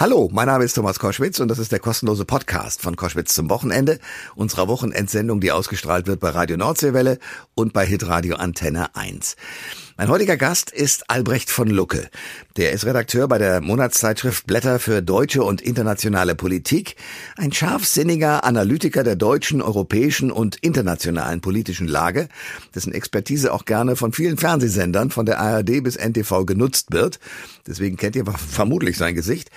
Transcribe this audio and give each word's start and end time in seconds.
Hallo, 0.00 0.30
mein 0.32 0.46
Name 0.46 0.64
ist 0.64 0.72
Thomas 0.72 0.98
Koschwitz 0.98 1.40
und 1.40 1.48
das 1.48 1.58
ist 1.58 1.72
der 1.72 1.78
kostenlose 1.78 2.24
Podcast 2.24 2.80
von 2.80 2.96
Koschwitz 2.96 3.34
zum 3.34 3.50
Wochenende, 3.50 3.98
unserer 4.34 4.66
Wochenendsendung, 4.66 5.42
die 5.42 5.52
ausgestrahlt 5.52 6.06
wird 6.06 6.20
bei 6.20 6.30
Radio 6.30 6.56
Nordseewelle 6.56 7.18
und 7.54 7.74
bei 7.74 7.84
Hitradio 7.84 8.36
Antenne 8.36 8.96
1. 8.96 9.36
Mein 10.00 10.08
heutiger 10.08 10.38
Gast 10.38 10.70
ist 10.70 11.10
Albrecht 11.10 11.50
von 11.50 11.68
Lucke. 11.68 12.08
Der 12.56 12.72
ist 12.72 12.86
Redakteur 12.86 13.28
bei 13.28 13.36
der 13.36 13.60
Monatszeitschrift 13.60 14.46
Blätter 14.46 14.78
für 14.78 15.02
deutsche 15.02 15.42
und 15.42 15.60
internationale 15.60 16.34
Politik, 16.34 16.96
ein 17.36 17.52
scharfsinniger 17.52 18.42
Analytiker 18.44 19.04
der 19.04 19.16
deutschen, 19.16 19.60
europäischen 19.60 20.30
und 20.30 20.56
internationalen 20.56 21.42
politischen 21.42 21.86
Lage, 21.86 22.30
dessen 22.74 22.94
Expertise 22.94 23.52
auch 23.52 23.66
gerne 23.66 23.94
von 23.94 24.14
vielen 24.14 24.38
Fernsehsendern 24.38 25.10
von 25.10 25.26
der 25.26 25.38
ARD 25.38 25.82
bis 25.82 25.96
NTV 25.96 26.46
genutzt 26.46 26.92
wird. 26.92 27.20
Deswegen 27.66 27.98
kennt 27.98 28.16
ihr 28.16 28.24
vermutlich 28.24 28.96
sein 28.96 29.14
Gesicht. 29.14 29.50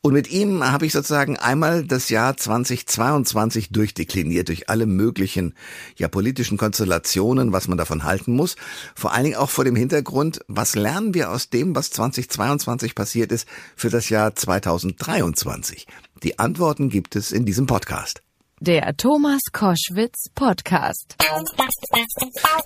Und 0.00 0.12
mit 0.14 0.30
ihm 0.30 0.62
habe 0.62 0.86
ich 0.86 0.92
sozusagen 0.92 1.36
einmal 1.36 1.82
das 1.82 2.08
Jahr 2.08 2.36
2022 2.36 3.70
durchdekliniert 3.70 4.46
durch 4.46 4.68
alle 4.68 4.86
möglichen 4.86 5.54
ja 5.96 6.06
politischen 6.06 6.56
Konstellationen, 6.56 7.52
was 7.52 7.66
man 7.66 7.78
davon 7.78 8.04
halten 8.04 8.36
muss, 8.36 8.54
vor 8.94 9.12
allen 9.12 9.24
Dingen 9.24 9.36
auch 9.36 9.50
vor 9.50 9.64
dem 9.64 9.74
Hintergrund 9.74 9.87
Hintergrund, 9.88 10.40
was 10.48 10.74
lernen 10.74 11.14
wir 11.14 11.30
aus 11.30 11.48
dem, 11.48 11.74
was 11.74 11.90
2022 11.92 12.94
passiert 12.94 13.32
ist, 13.32 13.48
für 13.74 13.88
das 13.88 14.10
Jahr 14.10 14.34
2023? 14.34 15.86
Die 16.22 16.38
Antworten 16.38 16.90
gibt 16.90 17.16
es 17.16 17.32
in 17.32 17.46
diesem 17.46 17.64
Podcast. 17.66 18.20
Der 18.60 18.94
Thomas 18.98 19.40
Koschwitz 19.50 20.26
Podcast. 20.34 21.16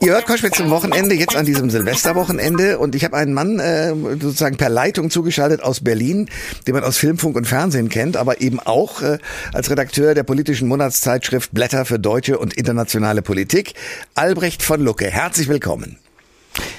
Ihr 0.00 0.14
hört 0.14 0.26
Koschwitz 0.26 0.56
zum 0.56 0.70
Wochenende, 0.70 1.14
jetzt 1.14 1.36
an 1.36 1.46
diesem 1.46 1.70
Silvesterwochenende. 1.70 2.80
Und 2.80 2.96
ich 2.96 3.04
habe 3.04 3.16
einen 3.16 3.34
Mann 3.34 3.60
äh, 3.60 3.94
sozusagen 4.18 4.56
per 4.56 4.70
Leitung 4.70 5.08
zugeschaltet 5.10 5.62
aus 5.62 5.84
Berlin, 5.84 6.28
den 6.66 6.74
man 6.74 6.82
aus 6.82 6.98
Filmfunk 6.98 7.36
und 7.36 7.46
Fernsehen 7.46 7.88
kennt, 7.88 8.16
aber 8.16 8.40
eben 8.40 8.58
auch 8.58 9.00
äh, 9.00 9.18
als 9.52 9.70
Redakteur 9.70 10.14
der 10.14 10.24
politischen 10.24 10.66
Monatszeitschrift 10.66 11.52
Blätter 11.52 11.84
für 11.84 12.00
deutsche 12.00 12.40
und 12.40 12.54
internationale 12.54 13.22
Politik. 13.22 13.74
Albrecht 14.16 14.64
von 14.64 14.82
Lucke, 14.82 15.08
herzlich 15.08 15.46
willkommen. 15.46 16.01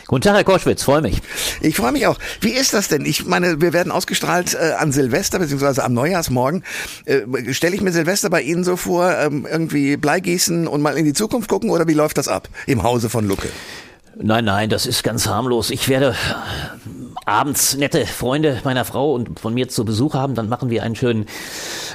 Guten 0.07 0.21
Tag, 0.21 0.35
Herr 0.35 0.43
Koschwitz, 0.43 0.83
freue 0.83 1.01
mich. 1.01 1.21
Ich 1.61 1.77
freue 1.77 1.93
mich 1.93 2.07
auch. 2.07 2.19
Wie 2.41 2.51
ist 2.51 2.73
das 2.73 2.89
denn? 2.89 3.05
Ich 3.05 3.25
meine, 3.25 3.61
wir 3.61 3.71
werden 3.71 3.91
ausgestrahlt 3.91 4.53
äh, 4.53 4.73
an 4.77 4.91
Silvester 4.91 5.39
beziehungsweise 5.39 5.83
am 5.83 5.93
Neujahrsmorgen. 5.93 6.63
Äh, 7.05 7.53
Stelle 7.53 7.75
ich 7.75 7.81
mir 7.81 7.91
Silvester 7.91 8.29
bei 8.29 8.41
Ihnen 8.41 8.63
so 8.65 8.75
vor, 8.75 9.15
ähm, 9.17 9.47
irgendwie 9.49 9.95
Bleigießen 9.95 10.67
und 10.67 10.81
mal 10.81 10.97
in 10.97 11.05
die 11.05 11.13
Zukunft 11.13 11.49
gucken 11.49 11.69
oder 11.69 11.87
wie 11.87 11.93
läuft 11.93 12.17
das 12.17 12.27
ab 12.27 12.49
im 12.67 12.83
Hause 12.83 13.09
von 13.09 13.27
Lucke? 13.27 13.49
Nein, 14.15 14.45
nein, 14.45 14.69
das 14.69 14.85
ist 14.85 15.03
ganz 15.03 15.25
harmlos. 15.27 15.69
Ich 15.71 15.87
werde 15.89 16.15
abends 17.25 17.75
nette 17.77 18.05
Freunde 18.05 18.59
meiner 18.63 18.85
Frau 18.85 19.13
und 19.13 19.39
von 19.39 19.53
mir 19.53 19.69
zu 19.69 19.85
Besuch 19.85 20.13
haben. 20.13 20.35
Dann 20.35 20.49
machen 20.49 20.69
wir 20.69 20.83
einen 20.83 20.95
schönen 20.95 21.25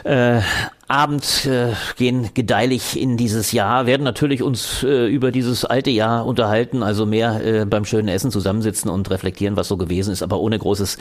äh, 0.05 0.41
Abend, 0.89 1.45
äh, 1.45 1.75
gehen 1.97 2.31
gedeihlich 2.33 2.99
in 2.99 3.19
dieses 3.19 3.53
Jahr, 3.53 3.85
werden 3.85 4.05
natürlich 4.05 4.43
uns 4.43 4.83
äh, 4.83 5.07
über 5.07 5.31
dieses 5.31 5.67
alte 5.67 5.91
Jahr 5.91 6.25
unterhalten, 6.25 6.83
also 6.83 7.05
mehr 7.05 7.45
äh, 7.45 7.65
beim 7.67 7.85
schönen 7.85 8.09
Essen 8.09 8.31
zusammensitzen 8.31 8.91
und 8.91 9.11
reflektieren, 9.11 9.55
was 9.57 9.69
so 9.69 9.77
gewesen 9.77 10.15
ist, 10.15 10.23
aber 10.23 10.41
ohne 10.41 10.59
großes 10.59 10.97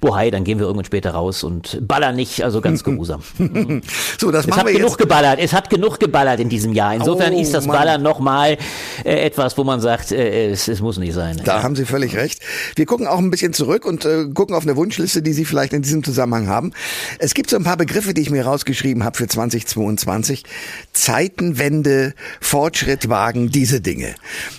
Bohai, 0.00 0.32
dann 0.32 0.42
gehen 0.42 0.58
wir 0.58 0.66
irgendwann 0.66 0.86
später 0.86 1.12
raus 1.12 1.44
und 1.44 1.78
ballern 1.86 2.16
nicht, 2.16 2.42
also 2.42 2.60
ganz 2.60 2.82
geruhsam. 2.82 3.22
so, 4.18 4.32
das 4.32 4.44
es 4.44 4.56
hat 4.56 4.66
genug 4.66 4.80
jetzt. 4.80 4.98
geballert, 4.98 5.38
es 5.40 5.52
hat 5.52 5.70
genug 5.70 6.00
geballert 6.00 6.40
in 6.40 6.48
diesem 6.48 6.72
Jahr. 6.72 6.92
Insofern 6.92 7.32
oh, 7.32 7.40
ist 7.40 7.54
das 7.54 7.64
Mann. 7.64 7.76
Ballern 7.76 8.02
nochmal 8.02 8.58
äh, 9.04 9.20
etwas, 9.20 9.56
wo 9.56 9.62
man 9.62 9.80
sagt, 9.80 10.10
äh, 10.10 10.50
es, 10.50 10.66
es 10.66 10.80
muss 10.80 10.98
nicht 10.98 11.14
sein. 11.14 11.40
Da 11.44 11.58
ja. 11.58 11.62
haben 11.62 11.76
Sie 11.76 11.84
völlig 11.84 12.16
recht. 12.16 12.42
Wir 12.74 12.86
gucken 12.86 13.06
auch 13.06 13.18
ein 13.18 13.30
bisschen 13.30 13.52
zurück 13.52 13.84
und 13.86 14.04
äh, 14.04 14.26
gucken 14.34 14.56
auf 14.56 14.64
eine 14.64 14.74
Wunschliste, 14.74 15.22
die 15.22 15.32
Sie 15.32 15.44
vielleicht 15.44 15.72
in 15.72 15.82
diesem 15.82 16.02
Zusammenhang 16.02 16.48
haben. 16.48 16.72
Es 17.20 17.34
gibt 17.34 17.50
so 17.50 17.56
ein 17.56 17.62
paar 17.62 17.76
Begriffe, 17.76 18.14
die 18.14 18.22
ich 18.22 18.30
mir 18.30 18.44
rausgeschrieben 18.44 19.04
habe 19.04 19.16
für 19.16 19.27
2022. 19.28 20.44
Zeitenwende, 20.92 22.14
Fortschrittwagen, 22.40 23.50
diese 23.50 23.80
Dinge. 23.80 24.14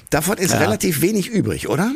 Davon 0.09 0.37
ist 0.37 0.51
ja. 0.51 0.59
relativ 0.59 1.01
wenig 1.01 1.29
übrig, 1.29 1.67
oder? 1.67 1.91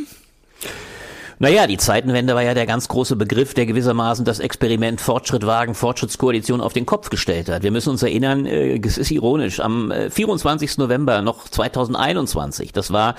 Naja, 1.43 1.67
die 1.67 1.75
Zeitenwende 1.75 2.35
war 2.35 2.41
ja 2.41 2.53
der 2.53 2.65
ganz 2.65 2.87
große 2.87 3.17
Begriff, 3.17 3.53
der 3.53 3.65
gewissermaßen 3.65 4.23
das 4.23 4.39
Experiment 4.39 5.01
Fortschritt 5.01 5.45
wagen, 5.45 5.75
Fortschrittskoalition 5.75 6.61
auf 6.61 6.71
den 6.71 6.85
Kopf 6.85 7.09
gestellt 7.09 7.49
hat. 7.49 7.63
Wir 7.63 7.71
müssen 7.71 7.89
uns 7.89 8.01
erinnern, 8.01 8.45
äh, 8.45 8.79
es 8.81 8.97
ist 8.97 9.11
ironisch, 9.11 9.59
am 9.59 9.91
24. 10.09 10.69
Äh, 10.69 10.73
November 10.77 11.21
noch 11.21 11.49
2021, 11.49 12.71
das 12.71 12.93
war 12.93 13.15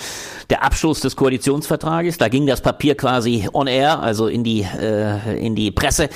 der 0.49 0.65
Abschluss 0.65 1.01
des 1.01 1.17
Koalitionsvertrages, 1.17 2.17
da 2.17 2.29
ging 2.29 2.47
das 2.47 2.63
Papier 2.63 2.95
quasi 2.95 3.47
on 3.53 3.67
air, 3.67 4.01
also 4.01 4.27
in 4.27 4.43
die, 4.43 4.63
äh, 4.63 5.39
in 5.39 5.55
die 5.55 5.71
Presse 5.71 6.09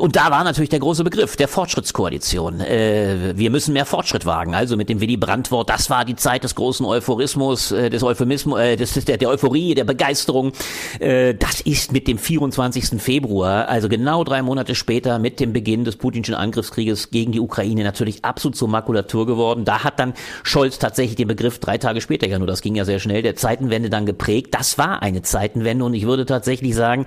und 0.00 0.16
da 0.16 0.30
war 0.30 0.42
natürlich 0.42 0.70
der 0.70 0.78
große 0.78 1.04
Begriff 1.04 1.36
der 1.36 1.48
Fortschrittskoalition. 1.48 2.60
Wir 2.60 3.50
müssen 3.50 3.74
mehr 3.74 3.84
Fortschritt 3.84 4.24
wagen, 4.24 4.54
also 4.54 4.76
mit 4.78 4.88
dem 4.88 5.02
Willy 5.02 5.18
Brandt-Wort, 5.18 5.68
das 5.68 5.90
war 5.90 6.06
die 6.06 6.16
Zeit 6.16 6.44
des 6.44 6.54
großen 6.54 6.86
Euphorismus, 6.86 7.68
des 7.68 8.02
Euphemismus, 8.02 8.58
des, 8.78 9.04
der, 9.04 9.18
der 9.18 9.28
Euphorie, 9.28 9.74
der 9.74 9.84
Begeisterung, 9.84 10.52
äh, 10.98 11.25
das 11.34 11.60
ist 11.60 11.92
mit 11.92 12.08
dem 12.08 12.18
24. 12.18 13.00
Februar, 13.00 13.68
also 13.68 13.88
genau 13.88 14.24
drei 14.24 14.42
Monate 14.42 14.74
später 14.74 15.18
mit 15.18 15.40
dem 15.40 15.52
Beginn 15.52 15.84
des 15.84 15.96
putinschen 15.96 16.34
Angriffskrieges 16.34 17.10
gegen 17.10 17.32
die 17.32 17.40
Ukraine 17.40 17.84
natürlich 17.84 18.24
absolut 18.24 18.56
zur 18.56 18.68
Makulatur 18.68 19.26
geworden. 19.26 19.64
Da 19.64 19.84
hat 19.84 19.98
dann 19.98 20.14
Scholz 20.42 20.78
tatsächlich 20.78 21.16
den 21.16 21.28
Begriff 21.28 21.58
drei 21.58 21.78
Tage 21.78 22.00
später, 22.00 22.26
ja 22.26 22.38
nur 22.38 22.46
das 22.46 22.62
ging 22.62 22.74
ja 22.74 22.84
sehr 22.84 22.98
schnell, 22.98 23.22
der 23.22 23.36
Zeitenwende 23.36 23.90
dann 23.90 24.06
geprägt. 24.06 24.48
Das 24.52 24.78
war 24.78 25.02
eine 25.02 25.22
Zeitenwende 25.22 25.84
und 25.84 25.94
ich 25.94 26.06
würde 26.06 26.26
tatsächlich 26.26 26.74
sagen, 26.74 27.06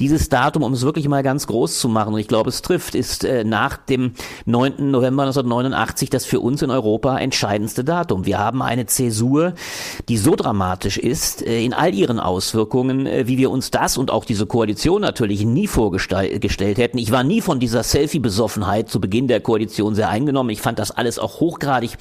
dieses 0.00 0.28
Datum, 0.28 0.62
um 0.62 0.72
es 0.72 0.82
wirklich 0.82 1.08
mal 1.08 1.22
ganz 1.22 1.46
groß 1.46 1.78
zu 1.78 1.88
machen, 1.88 2.14
und 2.14 2.20
ich 2.20 2.28
glaube 2.28 2.50
es 2.50 2.62
trifft, 2.62 2.94
ist 2.94 3.24
äh, 3.24 3.44
nach 3.44 3.76
dem 3.76 4.12
9. 4.46 4.90
November 4.90 5.22
1989 5.24 6.10
das 6.10 6.24
für 6.24 6.40
uns 6.40 6.62
in 6.62 6.70
Europa 6.70 7.18
entscheidendste 7.18 7.84
Datum. 7.84 8.26
Wir 8.26 8.38
haben 8.38 8.62
eine 8.62 8.86
Zäsur, 8.86 9.54
die 10.08 10.16
so 10.16 10.36
dramatisch 10.36 10.98
ist, 10.98 11.46
äh, 11.46 11.64
in 11.64 11.72
all 11.72 11.94
ihren 11.94 12.20
Auswirkungen, 12.20 13.06
äh, 13.06 13.26
wie 13.26 13.38
wir 13.38 13.50
uns 13.54 13.70
das 13.70 13.96
und 13.96 14.10
auch 14.10 14.24
diese 14.24 14.46
Koalition 14.46 15.00
natürlich 15.00 15.44
nie 15.44 15.66
vorgestellt 15.66 16.78
hätten. 16.78 16.98
Ich 16.98 17.10
war 17.10 17.22
nie 17.22 17.40
von 17.40 17.60
dieser 17.60 17.82
Selfie-Besoffenheit 17.82 18.90
zu 18.90 19.00
Beginn 19.00 19.28
der 19.28 19.40
Koalition 19.40 19.94
sehr 19.94 20.10
eingenommen. 20.10 20.50
Ich 20.50 20.60
fand 20.60 20.78
das 20.78 20.90
alles 20.90 21.18
auch 21.18 21.40
hochgradig 21.40 21.92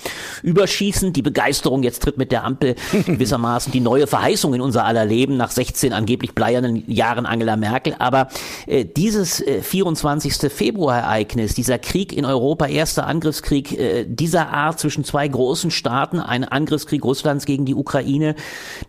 überschießend. 0.41 1.15
Die 1.15 1.21
Begeisterung, 1.21 1.83
jetzt 1.83 2.01
tritt 2.01 2.17
mit 2.17 2.31
der 2.31 2.43
Ampel 2.43 2.75
gewissermaßen 3.05 3.71
die 3.71 3.79
neue 3.79 4.07
Verheißung 4.07 4.53
in 4.53 4.61
unser 4.61 4.83
aller 4.83 5.05
Leben 5.05 5.37
nach 5.37 5.51
16 5.51 5.93
angeblich 5.93 6.33
bleiernen 6.33 6.83
Jahren 6.91 7.25
Angela 7.25 7.55
Merkel. 7.55 7.95
Aber 7.99 8.27
äh, 8.65 8.83
dieses 8.83 9.39
äh, 9.39 9.61
24. 9.61 10.51
Februar-Ereignis, 10.51 11.53
dieser 11.53 11.77
Krieg 11.77 12.11
in 12.11 12.25
Europa, 12.25 12.65
erster 12.65 13.05
Angriffskrieg 13.05 13.77
äh, 13.77 14.05
dieser 14.07 14.49
Art 14.49 14.79
zwischen 14.79 15.03
zwei 15.03 15.27
großen 15.27 15.69
Staaten, 15.69 16.19
ein 16.19 16.43
Angriffskrieg 16.43 17.03
Russlands 17.03 17.45
gegen 17.45 17.65
die 17.65 17.75
Ukraine, 17.75 18.35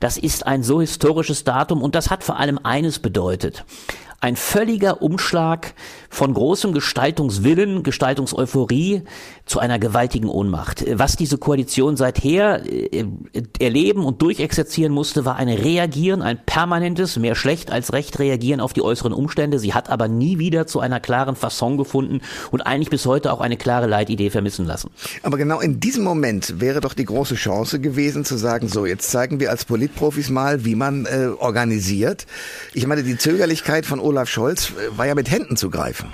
das 0.01 0.17
ist 0.17 0.47
ein 0.47 0.63
so 0.63 0.81
historisches 0.81 1.45
Datum 1.45 1.83
und 1.83 1.95
das 1.95 2.11
hat 2.11 2.25
vor 2.25 2.39
allem 2.39 2.44
eines 2.65 2.99
bedeutet 2.99 3.65
ein 4.25 4.37
völliger 4.37 5.03
Umschlag 5.03 5.75
von 6.09 6.33
großem 6.33 6.73
Gestaltungswillen, 6.73 7.83
Gestaltungseuphorie 7.83 9.03
zu 9.45 9.59
einer 9.59 9.79
gewaltigen 9.79 10.31
Ohnmacht. 10.31 10.83
Was 10.95 11.17
diese 11.17 11.37
Koalition 11.37 11.99
seither 11.99 12.63
äh, 12.65 13.05
erleben 13.59 14.03
und 14.07 14.23
durchexerzieren 14.23 14.95
musste, 14.95 15.27
war 15.27 15.37
ein 15.37 15.51
Reagieren, 15.51 16.23
ein 16.23 16.39
permanentes, 16.47 17.19
mehr 17.19 17.35
schlecht 17.35 17.71
als 17.71 17.93
recht 17.93 18.19
Reagieren 18.19 18.61
auf 18.61 18.73
die 18.73 18.81
äußeren 18.81 19.13
Umstände. 19.13 19.59
Sie 19.59 19.75
hat 19.75 19.91
aber 19.91 20.09
nie 20.09 20.39
wieder 20.39 20.67
zu 20.67 20.81
einer 20.81 21.01
klaren 21.01 21.37
Fasson 21.37 21.77
gefunden 21.77 22.23
und 22.51 22.63
eigentlich 22.63 22.89
bis 22.89 23.05
heute 23.05 23.31
auch 23.31 23.43
eine 23.43 23.59
klare 23.59 23.87
Leitidee 23.87 24.31
vermissen 24.31 24.65
lassen. 24.65 24.91
Aber 25.23 25.37
genau 25.37 25.61
in 25.61 25.81
diesem 25.81 26.03
Moment 26.03 26.61
wäre 26.61 26.81
doch 26.81 26.95
die 26.95 27.05
große 27.05 27.35
Chance 27.35 27.79
gewesen 27.79 28.25
zu 28.25 28.39
sagen, 28.39 28.69
so, 28.69 28.87
jetzt 28.87 29.11
zeigen 29.11 29.39
wir 29.39 29.51
als 29.51 29.67
Politprofis 29.67 30.31
mal, 30.31 30.65
wie 30.65 30.77
man 30.77 31.05
äh, 31.05 31.27
organisiert. 31.39 32.25
Ich 32.73 32.87
meine, 32.87 33.03
die 33.03 33.19
Zögerlichkeit 33.19 33.85
von 33.85 34.01
Olaf 34.01 34.14
Olaf 34.15 34.29
Scholz 34.29 34.71
äh, 34.71 34.97
war 34.97 35.07
ja 35.07 35.17
mit 35.17 35.29
Händen 35.29 35.57
zu 35.57 35.71
greifen. 35.71 36.13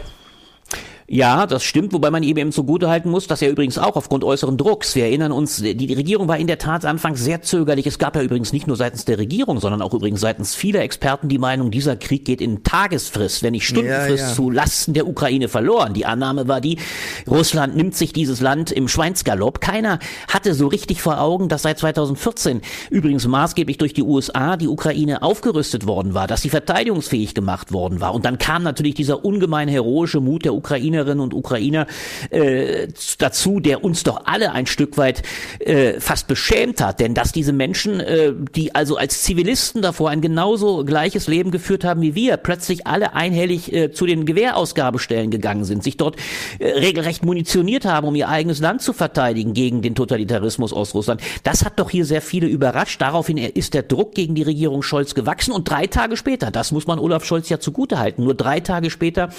Ja, 1.12 1.48
das 1.48 1.64
stimmt, 1.64 1.92
wobei 1.92 2.12
man 2.12 2.22
ihm 2.22 2.36
eben 2.36 2.52
zugutehalten 2.52 3.10
muss, 3.10 3.26
dass 3.26 3.42
er 3.42 3.50
übrigens 3.50 3.78
auch 3.78 3.96
aufgrund 3.96 4.22
äußeren 4.22 4.56
Drucks, 4.56 4.94
wir 4.94 5.06
erinnern 5.06 5.32
uns, 5.32 5.56
die 5.56 5.92
Regierung 5.92 6.28
war 6.28 6.38
in 6.38 6.46
der 6.46 6.58
Tat 6.58 6.84
anfangs 6.84 7.20
sehr 7.24 7.42
zögerlich. 7.42 7.88
Es 7.88 7.98
gab 7.98 8.14
ja 8.14 8.22
übrigens 8.22 8.52
nicht 8.52 8.68
nur 8.68 8.76
seitens 8.76 9.06
der 9.06 9.18
Regierung, 9.18 9.58
sondern 9.58 9.82
auch 9.82 9.92
übrigens 9.92 10.20
seitens 10.20 10.54
vieler 10.54 10.82
Experten 10.82 11.28
die 11.28 11.38
Meinung, 11.38 11.72
dieser 11.72 11.96
Krieg 11.96 12.24
geht 12.24 12.40
in 12.40 12.62
Tagesfrist, 12.62 13.42
wenn 13.42 13.50
nicht 13.54 13.66
Stundenfrist 13.66 14.22
ja, 14.22 14.28
ja. 14.28 14.34
zu 14.36 14.50
Lasten 14.50 14.94
der 14.94 15.08
Ukraine 15.08 15.48
verloren. 15.48 15.94
Die 15.94 16.06
Annahme 16.06 16.46
war 16.46 16.60
die, 16.60 16.78
Russland 17.26 17.74
nimmt 17.74 17.96
sich 17.96 18.12
dieses 18.12 18.40
Land 18.40 18.70
im 18.70 18.86
Schweinsgalopp. 18.86 19.60
Keiner 19.60 19.98
hatte 20.28 20.54
so 20.54 20.68
richtig 20.68 21.02
vor 21.02 21.20
Augen, 21.20 21.48
dass 21.48 21.62
seit 21.62 21.80
2014 21.80 22.60
übrigens 22.88 23.26
maßgeblich 23.26 23.78
durch 23.78 23.94
die 23.94 24.04
USA 24.04 24.56
die 24.56 24.68
Ukraine 24.68 25.22
aufgerüstet 25.22 25.88
worden 25.88 26.14
war, 26.14 26.28
dass 26.28 26.42
sie 26.42 26.50
verteidigungsfähig 26.50 27.34
gemacht 27.34 27.72
worden 27.72 28.00
war. 28.00 28.14
Und 28.14 28.24
dann 28.24 28.38
kam 28.38 28.62
natürlich 28.62 28.94
dieser 28.94 29.24
ungemein 29.24 29.66
heroische 29.66 30.20
Mut 30.20 30.44
der 30.44 30.54
Ukraine 30.54 30.99
Ukrainerinnen 31.00 31.20
und 31.20 31.34
Ukrainer 31.34 31.86
äh, 32.30 32.88
dazu, 33.18 33.60
der 33.60 33.82
uns 33.84 34.02
doch 34.02 34.22
alle 34.26 34.52
ein 34.52 34.66
Stück 34.66 34.96
weit 34.96 35.22
äh, 35.60 36.00
fast 36.00 36.26
beschämt 36.28 36.80
hat. 36.80 37.00
Denn 37.00 37.14
dass 37.14 37.32
diese 37.32 37.52
Menschen, 37.52 38.00
äh, 38.00 38.32
die 38.54 38.74
also 38.74 38.96
als 38.96 39.22
Zivilisten 39.22 39.82
davor 39.82 40.10
ein 40.10 40.20
genauso 40.20 40.84
gleiches 40.84 41.26
Leben 41.26 41.50
geführt 41.50 41.84
haben 41.84 42.02
wie 42.02 42.14
wir, 42.14 42.36
plötzlich 42.36 42.86
alle 42.86 43.14
einhellig 43.14 43.72
äh, 43.72 43.92
zu 43.92 44.06
den 44.06 44.26
Gewehrausgabestellen 44.26 45.30
gegangen 45.30 45.64
sind, 45.64 45.82
sich 45.82 45.96
dort 45.96 46.16
äh, 46.58 46.68
regelrecht 46.68 47.24
munitioniert 47.24 47.84
haben, 47.84 48.06
um 48.06 48.14
ihr 48.14 48.28
eigenes 48.28 48.60
Land 48.60 48.82
zu 48.82 48.92
verteidigen 48.92 49.54
gegen 49.54 49.82
den 49.82 49.94
Totalitarismus 49.94 50.72
aus 50.72 50.94
Russland. 50.94 51.20
Das 51.44 51.64
hat 51.64 51.78
doch 51.78 51.90
hier 51.90 52.04
sehr 52.04 52.22
viele 52.22 52.46
überrascht. 52.46 53.00
Daraufhin 53.00 53.38
ist 53.38 53.74
der 53.74 53.82
Druck 53.82 54.14
gegen 54.14 54.34
die 54.34 54.42
Regierung 54.42 54.82
Scholz 54.82 55.14
gewachsen 55.14 55.52
und 55.52 55.68
drei 55.68 55.86
Tage 55.86 56.16
später, 56.16 56.50
das 56.50 56.72
muss 56.72 56.86
man 56.86 56.98
Olaf 56.98 57.24
Scholz 57.24 57.48
ja 57.48 57.58
zugutehalten, 57.58 58.24
nur 58.24 58.34
drei 58.34 58.60
Tage 58.60 58.90
später, 58.90 59.30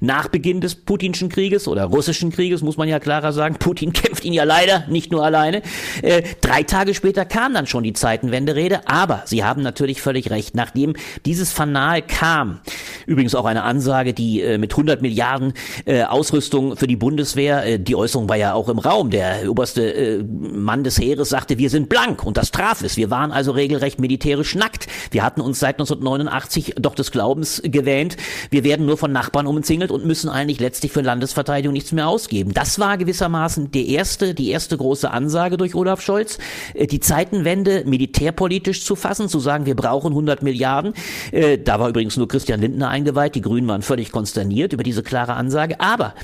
nach 0.00 0.28
Beginn 0.28 0.60
des 0.60 0.74
Putinschen 1.08 1.30
Krieges 1.30 1.66
oder 1.66 1.84
russischen 1.84 2.30
Krieges, 2.30 2.60
muss 2.60 2.76
man 2.76 2.86
ja 2.86 2.98
klarer 2.98 3.32
sagen, 3.32 3.56
Putin 3.58 3.92
kämpft 3.94 4.26
ihn 4.26 4.34
ja 4.34 4.44
leider 4.44 4.84
nicht 4.88 5.10
nur 5.10 5.24
alleine, 5.24 5.62
äh, 6.02 6.22
drei 6.42 6.64
Tage 6.64 6.92
später 6.92 7.24
kam 7.24 7.54
dann 7.54 7.66
schon 7.66 7.82
die 7.82 7.94
Zeitenwende-Rede, 7.94 8.86
aber 8.86 9.22
Sie 9.24 9.42
haben 9.42 9.62
natürlich 9.62 10.02
völlig 10.02 10.28
recht, 10.28 10.54
nachdem 10.54 10.96
dieses 11.24 11.50
Fanal 11.50 12.02
kam, 12.02 12.60
übrigens 13.06 13.34
auch 13.34 13.46
eine 13.46 13.62
Ansage, 13.62 14.12
die 14.12 14.42
äh, 14.42 14.58
mit 14.58 14.74
100 14.74 15.00
Milliarden 15.00 15.54
äh, 15.86 16.02
Ausrüstung 16.02 16.76
für 16.76 16.86
die 16.86 16.96
Bundeswehr, 16.96 17.64
äh, 17.64 17.78
die 17.78 17.96
Äußerung 17.96 18.28
war 18.28 18.36
ja 18.36 18.52
auch 18.52 18.68
im 18.68 18.78
Raum, 18.78 19.08
der 19.08 19.50
oberste 19.50 19.94
äh, 19.94 20.22
Mann 20.22 20.84
des 20.84 20.98
Heeres 21.00 21.30
sagte, 21.30 21.56
wir 21.56 21.70
sind 21.70 21.88
blank 21.88 22.22
und 22.22 22.36
das 22.36 22.50
traf 22.50 22.82
es, 22.82 22.98
wir 22.98 23.10
waren 23.10 23.32
also 23.32 23.52
regelrecht 23.52 23.98
militärisch 23.98 24.54
nackt, 24.54 24.88
wir 25.10 25.22
hatten 25.22 25.40
uns 25.40 25.58
seit 25.58 25.76
1989 25.76 26.74
doch 26.78 26.94
des 26.94 27.12
Glaubens 27.12 27.62
gewähnt, 27.64 28.18
wir 28.50 28.62
werden 28.62 28.84
nur 28.84 28.98
von 28.98 29.10
Nachbarn 29.10 29.46
umzingelt 29.46 29.90
und 29.90 30.04
müssen 30.04 30.28
eigentlich 30.28 30.60
letztlich 30.60 30.92
für 30.98 31.02
Landesverteidigung 31.02 31.72
nichts 31.72 31.92
mehr 31.92 32.08
ausgeben. 32.08 32.52
Das 32.52 32.80
war 32.80 32.98
gewissermaßen 32.98 33.70
die 33.70 33.92
erste, 33.92 34.34
die 34.34 34.50
erste 34.50 34.76
große 34.76 35.08
Ansage 35.08 35.56
durch 35.56 35.76
Olaf 35.76 36.00
Scholz, 36.00 36.38
äh, 36.74 36.88
die 36.88 36.98
Zeitenwende 36.98 37.84
militärpolitisch 37.86 38.84
zu 38.84 38.96
fassen, 38.96 39.28
zu 39.28 39.38
sagen, 39.38 39.64
wir 39.64 39.76
brauchen 39.76 40.08
100 40.08 40.42
Milliarden. 40.42 40.94
Äh, 41.30 41.58
da 41.58 41.78
war 41.78 41.88
übrigens 41.88 42.16
nur 42.16 42.26
Christian 42.26 42.60
Lindner 42.60 42.88
eingeweiht, 42.88 43.36
die 43.36 43.42
Grünen 43.42 43.68
waren 43.68 43.82
völlig 43.82 44.10
konsterniert 44.10 44.72
über 44.72 44.82
diese 44.82 45.04
klare 45.04 45.34
Ansage. 45.34 45.78
Aber 45.78 46.14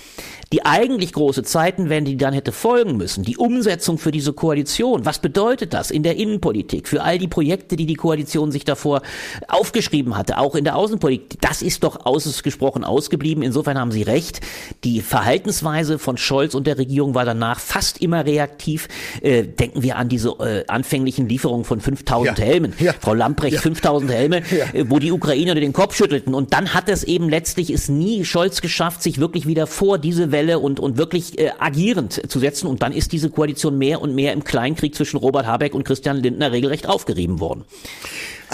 die 0.53 0.65
eigentlich 0.65 1.12
große 1.12 1.43
Zeitenwende, 1.43 2.12
die 2.12 2.17
dann 2.17 2.35
hätte 2.35 2.53
folgen 2.53 2.97
müssen, 2.97 3.25
die 3.25 3.37
Umsetzung 3.37 3.99
für 3.99 4.12
diese 4.12 4.32
Koalition, 4.32 5.05
was 5.05 5.19
bedeutet 5.19 5.75
das 5.75 5.91
in 5.91 6.03
der 6.03 6.17
Innenpolitik, 6.17 6.88
für 6.88 7.03
all 7.03 7.19
die 7.19 7.29
Projekte, 7.29 7.76
die 7.76 7.87
die 7.87 7.94
Koalition 7.94 8.53
sich 8.53 8.65
davor 8.65 9.03
aufgeschrieben 9.49 10.17
hatte, 10.17 10.38
auch 10.38 10.55
in 10.55 10.65
der 10.65 10.76
Außenpolitik, 10.76 11.41
das 11.41 11.62
ist 11.62 11.82
doch 11.82 12.06
ausgesprochen 12.06 12.85
ausgeblieben. 12.85 13.43
Insofern 13.43 13.79
haben 13.79 13.91
Sie 13.91 14.03
recht. 14.03 14.41
Die 14.85 15.01
Verhaltensweise 15.01 15.99
von 15.99 16.17
Scholz 16.17 16.55
und 16.55 16.67
der 16.67 16.79
Regierung 16.79 17.15
war 17.15 17.25
danach 17.25 17.61
fast 17.61 18.01
immer 18.03 18.25
reaktiv. 18.27 18.89
Äh, 19.23 19.45
denken 19.45 19.83
wir 19.83 19.97
an 19.97 20.09
diese 20.09 20.31
äh, 20.41 20.65
anfänglichen 20.69 21.29
Lieferungen 21.29 21.65
von 21.65 21.81
5000 21.81 22.39
ja. 22.39 22.45
Helmen. 22.45 22.75
Ja. 22.79 22.95
Frau 23.01 23.15
Lamprecht, 23.15 23.55
ja. 23.55 23.61
5000 23.61 24.11
Helme, 24.12 24.39
äh, 24.73 24.85
wo 24.89 24.99
die 24.99 25.12
Ukrainer 25.12 25.55
den 25.55 25.73
Kopf 25.73 25.97
schüttelten. 25.97 26.35
Und 26.35 26.53
dann 26.53 26.75
hat 26.75 26.89
es 26.89 27.05
eben 27.05 27.29
letztlich 27.29 27.71
es 27.71 27.89
nie 27.89 28.25
Scholz 28.25 28.61
geschafft, 28.61 29.03
sich 29.03 29.19
wirklich 29.19 29.47
wieder 29.47 29.67
vor 29.67 29.99
diese 29.99 30.33
Welle 30.33 30.59
und, 30.59 30.81
und 30.81 30.97
wirklich 30.97 31.39
äh, 31.39 31.50
agierend 31.59 32.31
zu 32.31 32.39
setzen. 32.39 32.67
Und 32.67 32.83
dann 32.83 32.93
ist 32.93 33.12
diese 33.12 33.31
Koalition 33.31 33.79
mehr 33.79 34.00
und 34.00 34.15
mehr 34.15 34.33
im 34.33 34.45
Kleinkrieg 34.45 34.95
zwischen 34.95 35.17
Robert 35.17 35.47
Habeck 35.47 35.75
und 35.75 35.85
Christian 35.85 36.19
Lindner 36.19 36.53
regelrecht 36.53 36.89
aufgerieben 36.89 37.41
worden. 37.41 37.65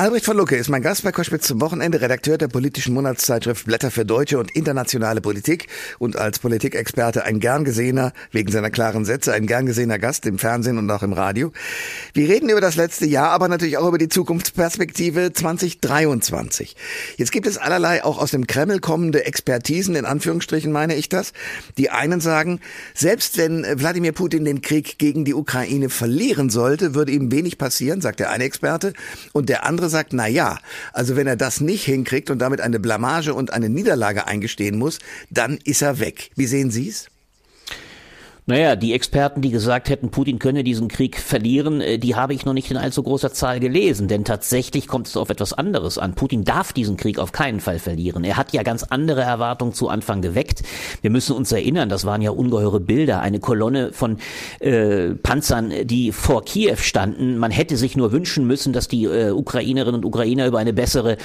Albrecht 0.00 0.24
von 0.24 0.38
Lucke 0.38 0.56
ist 0.56 0.70
mein 0.70 0.80
Gast 0.80 1.04
bei 1.04 1.12
Koschwitz 1.12 1.46
zum 1.46 1.60
Wochenende, 1.60 2.00
Redakteur 2.00 2.38
der 2.38 2.48
politischen 2.48 2.94
Monatszeitschrift 2.94 3.66
Blätter 3.66 3.90
für 3.90 4.06
deutsche 4.06 4.38
und 4.38 4.50
internationale 4.50 5.20
Politik 5.20 5.66
und 5.98 6.16
als 6.16 6.38
Politikexperte 6.38 7.24
ein 7.24 7.38
gern 7.38 7.64
gesehener, 7.66 8.14
wegen 8.32 8.50
seiner 8.50 8.70
klaren 8.70 9.04
Sätze, 9.04 9.34
ein 9.34 9.46
gern 9.46 9.66
gesehener 9.66 9.98
Gast 9.98 10.24
im 10.24 10.38
Fernsehen 10.38 10.78
und 10.78 10.90
auch 10.90 11.02
im 11.02 11.12
Radio. 11.12 11.52
Wir 12.14 12.30
reden 12.30 12.48
über 12.48 12.62
das 12.62 12.76
letzte 12.76 13.04
Jahr, 13.04 13.28
aber 13.32 13.48
natürlich 13.48 13.76
auch 13.76 13.88
über 13.88 13.98
die 13.98 14.08
Zukunftsperspektive 14.08 15.34
2023. 15.34 16.76
Jetzt 17.18 17.30
gibt 17.30 17.46
es 17.46 17.58
allerlei 17.58 18.02
auch 18.02 18.16
aus 18.16 18.30
dem 18.30 18.46
Kreml 18.46 18.80
kommende 18.80 19.26
Expertisen, 19.26 19.96
in 19.96 20.06
Anführungsstrichen 20.06 20.72
meine 20.72 20.94
ich 20.94 21.10
das. 21.10 21.34
Die 21.76 21.90
einen 21.90 22.22
sagen, 22.22 22.60
selbst 22.94 23.36
wenn 23.36 23.66
Wladimir 23.78 24.12
Putin 24.12 24.46
den 24.46 24.62
Krieg 24.62 24.96
gegen 24.96 25.26
die 25.26 25.34
Ukraine 25.34 25.90
verlieren 25.90 26.48
sollte, 26.48 26.94
würde 26.94 27.12
ihm 27.12 27.30
wenig 27.30 27.58
passieren, 27.58 28.00
sagt 28.00 28.20
der 28.20 28.30
eine 28.30 28.44
Experte. 28.44 28.94
Und 29.34 29.50
der 29.50 29.66
andere 29.66 29.89
sagt, 29.90 30.14
na 30.14 30.26
ja, 30.26 30.58
also 30.92 31.16
wenn 31.16 31.26
er 31.26 31.36
das 31.36 31.60
nicht 31.60 31.84
hinkriegt 31.84 32.30
und 32.30 32.38
damit 32.38 32.62
eine 32.62 32.80
Blamage 32.80 33.34
und 33.34 33.52
eine 33.52 33.68
Niederlage 33.68 34.26
eingestehen 34.26 34.78
muss, 34.78 34.98
dann 35.28 35.58
ist 35.64 35.82
er 35.82 35.98
weg. 35.98 36.30
Wie 36.36 36.46
sehen 36.46 36.70
Sie 36.70 36.88
es? 36.88 37.09
Naja, 38.50 38.74
die 38.74 38.94
Experten, 38.94 39.42
die 39.42 39.50
gesagt 39.50 39.90
hätten, 39.90 40.10
Putin 40.10 40.40
könne 40.40 40.64
diesen 40.64 40.88
Krieg 40.88 41.20
verlieren, 41.20 41.80
äh, 41.80 41.98
die 42.00 42.16
habe 42.16 42.34
ich 42.34 42.44
noch 42.44 42.52
nicht 42.52 42.68
in 42.68 42.76
allzu 42.76 43.04
großer 43.04 43.32
Zahl 43.32 43.60
gelesen, 43.60 44.08
denn 44.08 44.24
tatsächlich 44.24 44.88
kommt 44.88 45.06
es 45.06 45.16
auf 45.16 45.30
etwas 45.30 45.52
anderes 45.52 45.98
an. 45.98 46.16
Putin 46.16 46.42
darf 46.42 46.72
diesen 46.72 46.96
Krieg 46.96 47.20
auf 47.20 47.30
keinen 47.30 47.60
Fall 47.60 47.78
verlieren. 47.78 48.24
Er 48.24 48.36
hat 48.36 48.52
ja 48.52 48.64
ganz 48.64 48.82
andere 48.82 49.20
Erwartungen 49.22 49.72
zu 49.72 49.88
Anfang 49.88 50.20
geweckt. 50.20 50.64
Wir 51.00 51.10
müssen 51.10 51.36
uns 51.36 51.52
erinnern, 51.52 51.88
das 51.88 52.04
waren 52.06 52.22
ja 52.22 52.32
ungeheure 52.32 52.80
Bilder, 52.80 53.20
eine 53.20 53.38
Kolonne 53.38 53.92
von 53.92 54.16
äh, 54.58 55.10
Panzern, 55.10 55.72
die 55.84 56.10
vor 56.10 56.44
Kiew 56.44 56.74
standen. 56.74 57.38
Man 57.38 57.52
hätte 57.52 57.76
sich 57.76 57.96
nur 57.96 58.10
wünschen 58.10 58.48
müssen, 58.48 58.72
dass 58.72 58.88
die 58.88 59.04
äh, 59.04 59.30
Ukrainerinnen 59.30 60.00
und 60.00 60.04
Ukrainer 60.04 60.48
über 60.48 60.58
eine 60.58 60.72
bessere 60.72 61.18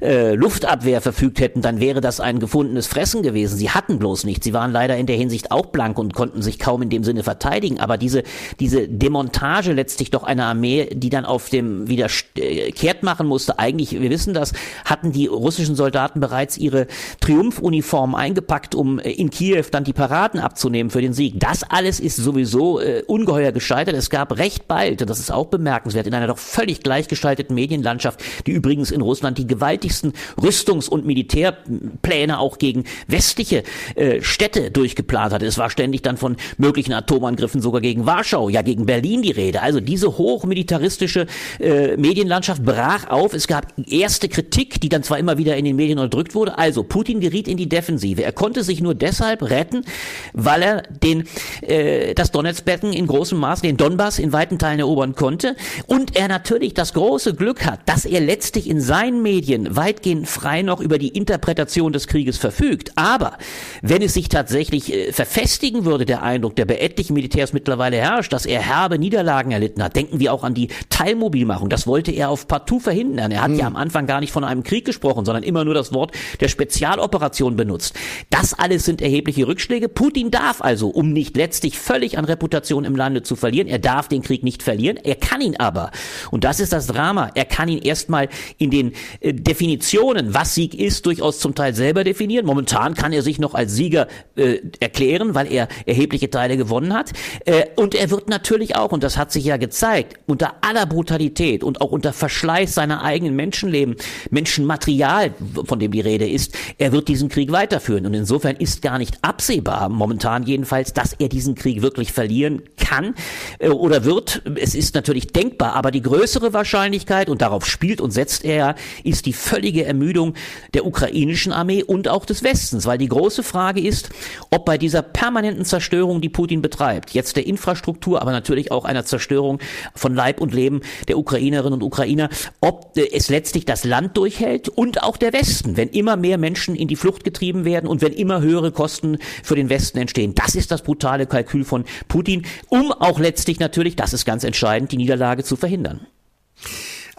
äh, 0.00 0.34
Luftabwehr 0.34 1.02
verfügt 1.02 1.40
hätten, 1.40 1.60
dann 1.60 1.78
wäre 1.78 2.00
das 2.00 2.20
ein 2.20 2.38
gefundenes 2.38 2.86
Fressen 2.86 3.22
gewesen. 3.22 3.58
Sie 3.58 3.68
hatten 3.68 3.98
bloß 3.98 4.24
nicht. 4.24 4.42
Sie 4.42 4.54
waren 4.54 4.72
leider 4.72 4.96
in 4.96 5.04
der 5.04 5.16
Hinsicht 5.16 5.52
auch 5.52 5.66
blank 5.66 5.98
und 5.98 6.14
konnten 6.14 6.40
sich 6.40 6.58
kaum 6.58 6.69
kaum 6.70 6.82
in 6.82 6.88
dem 6.88 7.02
Sinne 7.02 7.24
verteidigen, 7.24 7.80
aber 7.80 7.98
diese, 7.98 8.22
diese 8.60 8.86
Demontage 8.86 9.72
letztlich 9.72 10.12
doch 10.12 10.22
einer 10.22 10.44
Armee, 10.46 10.88
die 10.92 11.10
dann 11.10 11.24
auf 11.24 11.48
dem 11.48 11.88
wieder 11.88 12.06
äh, 12.36 12.70
kehrt 12.70 13.02
machen 13.02 13.26
musste, 13.26 13.58
eigentlich, 13.58 14.00
wir 14.00 14.08
wissen 14.08 14.34
das, 14.34 14.52
hatten 14.84 15.10
die 15.10 15.26
russischen 15.26 15.74
Soldaten 15.74 16.20
bereits 16.20 16.56
ihre 16.56 16.86
Triumphuniformen 17.20 18.14
eingepackt, 18.14 18.76
um 18.76 19.00
äh, 19.00 19.10
in 19.10 19.30
Kiew 19.30 19.64
dann 19.72 19.82
die 19.82 19.92
Paraden 19.92 20.38
abzunehmen 20.38 20.90
für 20.90 21.00
den 21.00 21.12
Sieg. 21.12 21.40
Das 21.40 21.64
alles 21.64 21.98
ist 21.98 22.14
sowieso 22.14 22.78
äh, 22.78 23.02
ungeheuer 23.04 23.50
gescheitert. 23.50 23.96
Es 23.96 24.08
gab 24.08 24.38
recht 24.38 24.68
bald, 24.68 25.08
das 25.10 25.18
ist 25.18 25.32
auch 25.32 25.46
bemerkenswert, 25.46 26.06
in 26.06 26.14
einer 26.14 26.28
doch 26.28 26.38
völlig 26.38 26.84
gleichgestalteten 26.84 27.52
Medienlandschaft, 27.52 28.20
die 28.46 28.52
übrigens 28.52 28.92
in 28.92 29.00
Russland 29.00 29.38
die 29.38 29.48
gewaltigsten 29.48 30.12
Rüstungs- 30.40 30.88
und 30.88 31.04
Militärpläne 31.04 32.38
auch 32.38 32.58
gegen 32.58 32.84
westliche 33.08 33.64
äh, 33.96 34.22
Städte 34.22 34.70
durchgeplant 34.70 35.32
hatte. 35.32 35.46
Es 35.46 35.58
war 35.58 35.68
ständig 35.68 36.02
dann 36.02 36.16
von 36.16 36.36
möglichen 36.60 36.92
Atomangriffen 36.92 37.60
sogar 37.60 37.80
gegen 37.80 38.06
Warschau, 38.06 38.48
ja 38.48 38.62
gegen 38.62 38.86
Berlin 38.86 39.22
die 39.22 39.30
Rede. 39.30 39.62
Also 39.62 39.80
diese 39.80 40.18
hochmilitaristische 40.18 41.26
äh, 41.58 41.96
Medienlandschaft 41.96 42.64
brach 42.64 43.08
auf. 43.08 43.34
Es 43.34 43.46
gab 43.46 43.72
erste 43.88 44.28
Kritik, 44.28 44.80
die 44.80 44.88
dann 44.88 45.02
zwar 45.02 45.18
immer 45.18 45.38
wieder 45.38 45.56
in 45.56 45.64
den 45.64 45.76
Medien 45.76 45.98
unterdrückt 45.98 46.34
wurde. 46.34 46.58
Also 46.58 46.82
Putin 46.82 47.20
geriet 47.20 47.48
in 47.48 47.56
die 47.56 47.68
Defensive. 47.68 48.22
Er 48.22 48.32
konnte 48.32 48.62
sich 48.62 48.80
nur 48.80 48.94
deshalb 48.94 49.42
retten, 49.42 49.84
weil 50.32 50.62
er 50.62 50.82
den 50.82 51.24
äh, 51.62 52.14
das 52.14 52.30
Donetsbecken 52.30 52.92
in 52.92 53.06
großem 53.06 53.38
Maße, 53.38 53.62
den 53.62 53.76
Donbass 53.76 54.18
in 54.18 54.32
weiten 54.32 54.58
Teilen 54.58 54.80
erobern 54.80 55.14
konnte 55.14 55.56
und 55.86 56.16
er 56.16 56.28
natürlich 56.28 56.74
das 56.74 56.92
große 56.92 57.34
Glück 57.34 57.64
hat, 57.64 57.80
dass 57.86 58.04
er 58.04 58.20
letztlich 58.20 58.68
in 58.68 58.80
seinen 58.80 59.22
Medien 59.22 59.76
weitgehend 59.76 60.28
frei 60.28 60.62
noch 60.62 60.80
über 60.80 60.98
die 60.98 61.08
Interpretation 61.08 61.92
des 61.92 62.06
Krieges 62.06 62.36
verfügt. 62.36 62.92
Aber 62.96 63.38
wenn 63.82 64.02
es 64.02 64.14
sich 64.14 64.28
tatsächlich 64.28 64.92
äh, 64.92 65.12
verfestigen 65.12 65.84
würde, 65.84 66.04
der 66.04 66.22
Eindruck, 66.22 66.39
Eindruck, 66.40 66.56
der 66.56 66.64
bei 66.64 66.78
etlichen 66.78 67.12
Militärs 67.12 67.52
mittlerweile 67.52 67.96
herrscht, 67.98 68.32
dass 68.32 68.46
er 68.46 68.62
herbe 68.62 68.98
Niederlagen 68.98 69.52
erlitten 69.52 69.82
hat. 69.82 69.94
Denken 69.94 70.20
wir 70.20 70.32
auch 70.32 70.42
an 70.42 70.54
die 70.54 70.68
Teilmobilmachung. 70.88 71.68
Das 71.68 71.86
wollte 71.86 72.12
er 72.12 72.30
auf 72.30 72.48
partout 72.48 72.80
verhindern. 72.80 73.30
Er 73.30 73.42
hat 73.42 73.50
hm. 73.50 73.58
ja 73.58 73.66
am 73.66 73.76
Anfang 73.76 74.06
gar 74.06 74.20
nicht 74.20 74.32
von 74.32 74.42
einem 74.42 74.62
Krieg 74.62 74.86
gesprochen, 74.86 75.26
sondern 75.26 75.42
immer 75.42 75.64
nur 75.64 75.74
das 75.74 75.92
Wort 75.92 76.12
der 76.40 76.48
Spezialoperation 76.48 77.56
benutzt. 77.56 77.94
Das 78.30 78.54
alles 78.54 78.86
sind 78.86 79.02
erhebliche 79.02 79.46
Rückschläge. 79.46 79.90
Putin 79.90 80.30
darf 80.30 80.62
also, 80.62 80.88
um 80.88 81.12
nicht 81.12 81.36
letztlich 81.36 81.78
völlig 81.78 82.16
an 82.16 82.24
Reputation 82.24 82.84
im 82.84 82.96
Lande 82.96 83.22
zu 83.22 83.36
verlieren, 83.36 83.68
er 83.68 83.78
darf 83.78 84.08
den 84.08 84.22
Krieg 84.22 84.42
nicht 84.42 84.62
verlieren. 84.62 84.96
Er 84.96 85.16
kann 85.16 85.42
ihn 85.42 85.56
aber. 85.58 85.90
Und 86.30 86.44
das 86.44 86.58
ist 86.58 86.72
das 86.72 86.86
Drama. 86.86 87.30
Er 87.34 87.44
kann 87.44 87.68
ihn 87.68 87.82
erstmal 87.82 88.30
in 88.56 88.70
den 88.70 88.92
äh, 89.20 89.34
Definitionen, 89.34 90.32
was 90.32 90.54
Sieg 90.54 90.74
ist, 90.74 91.04
durchaus 91.04 91.38
zum 91.38 91.54
Teil 91.54 91.74
selber 91.74 92.02
definieren. 92.02 92.46
Momentan 92.46 92.94
kann 92.94 93.12
er 93.12 93.22
sich 93.22 93.38
noch 93.38 93.52
als 93.54 93.74
Sieger 93.74 94.08
äh, 94.36 94.60
erklären, 94.80 95.34
weil 95.34 95.52
er 95.52 95.68
erhebliche 95.84 96.29
Teile 96.30 96.56
gewonnen 96.56 96.94
hat. 96.94 97.12
Äh, 97.44 97.64
und 97.76 97.94
er 97.94 98.10
wird 98.10 98.28
natürlich 98.28 98.76
auch, 98.76 98.92
und 98.92 99.02
das 99.02 99.16
hat 99.16 99.32
sich 99.32 99.44
ja 99.44 99.56
gezeigt, 99.56 100.18
unter 100.26 100.54
aller 100.62 100.86
Brutalität 100.86 101.64
und 101.64 101.80
auch 101.80 101.92
unter 101.92 102.12
Verschleiß 102.12 102.74
seiner 102.74 103.02
eigenen 103.02 103.36
Menschenleben, 103.36 103.96
Menschenmaterial, 104.30 105.34
von 105.64 105.78
dem 105.78 105.92
die 105.92 106.00
Rede 106.00 106.28
ist, 106.28 106.56
er 106.78 106.92
wird 106.92 107.08
diesen 107.08 107.28
Krieg 107.28 107.52
weiterführen. 107.52 108.06
Und 108.06 108.14
insofern 108.14 108.56
ist 108.56 108.82
gar 108.82 108.98
nicht 108.98 109.18
absehbar, 109.22 109.88
momentan 109.88 110.44
jedenfalls, 110.44 110.92
dass 110.92 111.14
er 111.14 111.28
diesen 111.28 111.54
Krieg 111.54 111.82
wirklich 111.82 112.12
verlieren 112.12 112.62
kann 112.90 113.14
äh, 113.60 113.68
oder 113.68 114.04
wird. 114.04 114.42
Es 114.56 114.74
ist 114.74 114.94
natürlich 114.94 115.28
denkbar, 115.28 115.74
aber 115.74 115.90
die 115.90 116.02
größere 116.02 116.52
Wahrscheinlichkeit, 116.52 117.28
und 117.28 117.40
darauf 117.40 117.66
spielt 117.66 118.00
und 118.00 118.10
setzt 118.10 118.44
er, 118.44 118.74
ist 119.04 119.26
die 119.26 119.32
völlige 119.32 119.84
Ermüdung 119.84 120.34
der 120.74 120.84
ukrainischen 120.86 121.52
Armee 121.52 121.84
und 121.84 122.08
auch 122.08 122.24
des 122.24 122.42
Westens, 122.42 122.86
weil 122.86 122.98
die 122.98 123.08
große 123.08 123.42
Frage 123.42 123.80
ist, 123.80 124.10
ob 124.50 124.64
bei 124.64 124.76
dieser 124.76 125.02
permanenten 125.02 125.64
Zerstörung, 125.64 126.20
die 126.20 126.28
Putin 126.28 126.62
betreibt, 126.62 127.10
jetzt 127.10 127.36
der 127.36 127.46
Infrastruktur, 127.46 128.20
aber 128.20 128.32
natürlich 128.32 128.72
auch 128.72 128.84
einer 128.84 129.04
Zerstörung 129.04 129.60
von 129.94 130.14
Leib 130.14 130.40
und 130.40 130.52
Leben 130.52 130.80
der 131.06 131.18
Ukrainerinnen 131.18 131.74
und 131.74 131.82
Ukrainer, 131.82 132.28
ob 132.60 132.96
äh, 132.96 133.08
es 133.12 133.28
letztlich 133.28 133.64
das 133.64 133.84
Land 133.84 134.16
durchhält 134.16 134.68
und 134.68 135.02
auch 135.04 135.16
der 135.16 135.32
Westen, 135.32 135.76
wenn 135.76 135.90
immer 135.90 136.16
mehr 136.16 136.38
Menschen 136.38 136.74
in 136.74 136.88
die 136.88 136.96
Flucht 136.96 137.22
getrieben 137.22 137.64
werden 137.64 137.86
und 137.86 138.02
wenn 138.02 138.12
immer 138.12 138.40
höhere 138.40 138.72
Kosten 138.72 139.18
für 139.44 139.54
den 139.54 139.68
Westen 139.68 139.98
entstehen. 139.98 140.34
Das 140.34 140.56
ist 140.56 140.72
das 140.72 140.82
brutale 140.82 141.26
Kalkül 141.26 141.64
von 141.64 141.84
Putin, 142.08 142.44
um 142.80 142.92
auch 142.92 143.18
letztlich 143.18 143.60
natürlich, 143.60 143.96
das 143.96 144.12
ist 144.12 144.24
ganz 144.24 144.42
entscheidend, 144.42 144.90
die 144.92 144.96
Niederlage 144.96 145.44
zu 145.44 145.56
verhindern. 145.56 146.06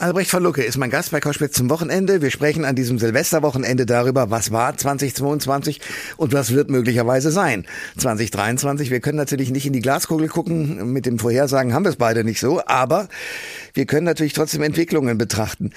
Albrecht 0.02 0.32
von 0.32 0.42
Lucke 0.42 0.64
ist 0.64 0.80
mein 0.80 0.90
Gast 0.90 1.12
bei 1.12 1.20
Koschwitz 1.20 1.54
zum 1.54 1.70
Wochenende. 1.70 2.24
Wir 2.24 2.32
sprechen 2.32 2.66
an 2.66 2.76
diesem 2.76 2.98
Silvesterwochenende 2.98 3.86
darüber, 3.86 4.32
was 4.32 4.52
war 4.52 4.76
2022 4.76 5.80
und 6.18 6.34
was 6.34 6.56
wird 6.56 6.72
möglicherweise 6.72 7.30
sein 7.30 7.68
2023. 8.00 8.90
Wir 8.90 9.00
können 9.00 9.20
natürlich 9.20 9.52
nicht 9.52 9.68
in 9.68 9.74
die 9.74 9.80
Glaskugel 9.80 10.28
gucken. 10.28 10.92
Mit 10.92 11.06
dem 11.06 11.20
Vorhersagen 11.20 11.76
haben 11.76 11.86
wir 11.86 11.92
es 11.92 11.98
beide 11.98 12.24
nicht 12.24 12.40
so, 12.40 12.64
aber 12.66 13.10
wir 13.76 13.86
können 13.86 14.08
natürlich 14.08 14.34
trotzdem 14.34 14.64
Entwicklungen 14.64 15.20
betrachten. 15.20 15.70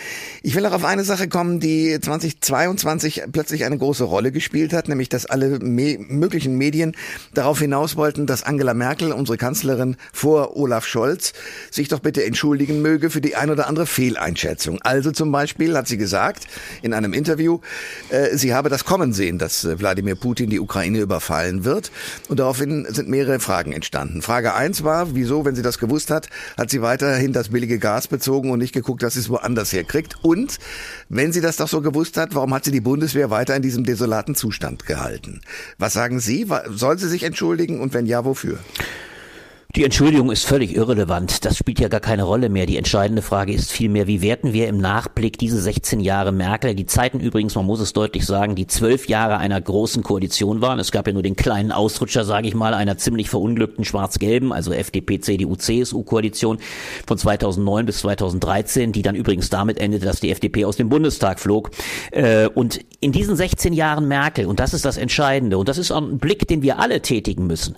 Ich 0.43 0.55
will 0.55 0.65
auch 0.65 0.73
auf 0.73 0.87
eine 0.87 1.05
Sache 1.05 1.29
kommen, 1.29 1.61
die 1.61 1.99
2022 2.01 3.25
plötzlich 3.31 3.67
eine 3.67 3.77
große 3.77 4.05
Rolle 4.05 4.33
gespielt 4.33 4.73
hat, 4.73 4.89
nämlich 4.89 5.11
dass 5.11 5.27
alle 5.27 5.59
me 5.59 5.99
möglichen 5.99 6.57
Medien 6.57 6.97
darauf 7.35 7.59
hinaus 7.59 7.97
wollten, 7.97 8.27
dass 8.27 8.43
Angela 8.43 8.73
Merkel, 8.73 9.13
unsere 9.13 9.37
Kanzlerin 9.37 9.97
vor 10.15 10.57
Olaf 10.57 10.87
Scholz, 10.87 11.35
sich 11.71 11.89
doch 11.89 12.01
bitte 12.01 12.25
entschuldigen 12.25 12.81
möge 12.81 13.11
für 13.11 13.21
die 13.21 13.37
ein 13.37 13.51
oder 13.51 13.69
andere 13.69 13.85
Fehl 13.85 14.14
Fehleinschätzung. 14.15 14.81
Also 14.83 15.11
zum 15.11 15.33
Beispiel 15.33 15.77
hat 15.77 15.89
sie 15.89 15.97
gesagt 15.97 16.47
in 16.83 16.95
einem 16.95 17.13
Interview, 17.13 17.61
äh, 18.11 18.37
sie 18.37 18.55
habe 18.55 18.69
das 18.69 18.85
kommen 18.85 19.13
sehen, 19.13 19.39
dass 19.39 19.65
äh, 19.65 19.79
Wladimir 19.79 20.15
Putin 20.15 20.51
die 20.51 20.61
Ukraine 20.61 20.99
überfallen 21.01 21.65
wird. 21.65 21.91
Und 22.29 22.41
daraufhin 22.41 22.87
sind 22.89 23.09
mehrere 23.09 23.41
Fragen 23.41 23.73
entstanden. 23.73 24.23
Frage 24.23 24.55
eins 24.55 24.85
war, 24.85 25.15
wieso, 25.15 25.45
wenn 25.45 25.57
sie 25.57 25.63
das 25.63 25.79
gewusst 25.79 26.11
hat, 26.11 26.29
hat 26.57 26.71
sie 26.71 26.83
weiterhin 26.83 27.33
das 27.33 27.49
billige 27.49 27.79
Gas 27.79 28.09
bezogen 28.09 28.51
und 28.51 28.59
nicht 28.59 28.73
geguckt, 28.73 29.03
dass 29.03 29.15
sie 29.15 29.21
es 29.21 29.29
woanders 29.29 29.73
herkriegt. 29.73 30.17
Und 30.23 30.59
wenn 31.09 31.33
sie 31.33 31.41
das 31.41 31.57
doch 31.57 31.69
so 31.69 31.81
gewusst 31.81 32.17
hat, 32.17 32.35
warum 32.35 32.55
hat 32.55 32.65
sie 32.65 32.71
die 32.71 32.81
Bundeswehr 32.81 33.31
weiter 33.31 33.57
in 33.57 33.63
diesem 33.63 33.85
desolaten 33.85 34.35
Zustand 34.35 34.87
gehalten? 34.87 35.41
Was 35.79 35.93
sagen 35.93 36.21
Sie? 36.21 36.47
Soll 36.71 36.99
sie 36.99 37.09
sich 37.09 37.23
entschuldigen 37.23 37.81
und 37.81 37.95
wenn 37.95 38.07
ja, 38.07 38.25
wofür? 38.25 38.59
Die 39.77 39.83
Entschuldigung 39.83 40.31
ist 40.31 40.47
völlig 40.47 40.77
irrelevant. 40.77 41.45
Das 41.45 41.57
spielt 41.57 41.81
ja 41.81 41.89
gar 41.89 41.99
keine 41.99 42.23
Rolle 42.23 42.49
mehr. 42.49 42.65
Die 42.65 42.77
entscheidende 42.77 43.23
Frage 43.23 43.53
ist 43.53 43.73
vielmehr, 43.73 44.07
wie 44.07 44.23
werten 44.23 44.53
wir 44.53 44.69
im 44.69 44.79
Nachblick 44.79 45.37
diese 45.37 45.61
16 45.61 45.99
Jahre 45.99 46.31
Merkel, 46.31 46.77
die 46.77 46.87
Zeiten 46.87 47.19
übrigens, 47.19 47.57
man 47.57 47.67
muss 47.67 47.81
es 47.81 47.93
deutlich 47.93 48.25
sagen, 48.25 48.55
die 48.55 48.69
zwölf 48.69 49.09
Jahre 49.09 49.39
einer 49.39 49.61
großen 49.61 50.05
Koalition 50.05 50.61
waren. 50.61 50.79
Es 50.79 50.93
gab 50.93 51.09
ja 51.09 51.13
nur 51.13 51.25
den 51.25 51.35
kleinen 51.35 51.73
Ausrutscher, 51.73 52.25
sage 52.25 52.47
ich 52.47 52.55
mal, 52.55 52.73
einer 52.73 52.99
ziemlich 52.99 53.29
verunglückten 53.29 53.85
schwarz-gelben, 53.85 54.53
also 54.53 54.73
FDP, 54.73 55.19
CDU, 55.19 55.57
CSU-Koalition 55.57 56.59
von 57.05 57.19
2009 57.19 57.85
bis 57.85 57.99
2013, 57.99 58.93
die 58.93 59.03
dann 59.03 59.17
übrigens 59.17 59.51
damit 59.51 59.79
endete, 59.79 60.07
dass 60.07 60.21
die 60.21 60.31
FDP 60.31 60.67
aus 60.67 60.77
dem 60.77 60.89
Bundestag 60.89 61.41
flog. 61.41 61.73
Äh, 62.13 62.47
und 62.47 62.79
in 63.01 63.11
diesen 63.11 63.35
16 63.35 63.73
Jahren 63.73 64.07
Merkel, 64.07 64.47
und 64.47 64.61
das 64.61 64.73
ist 64.73 64.85
das 64.85 64.99
Entscheidende, 64.99 65.59
und 65.59 65.69
das 65.69 65.79
ist 65.79 65.91
ein 65.91 66.19
Blick, 66.19 66.47
den 66.47 66.63
wir 66.63 66.79
alle 66.79 67.03
tätigen 67.03 67.49
müssen, 67.49 67.77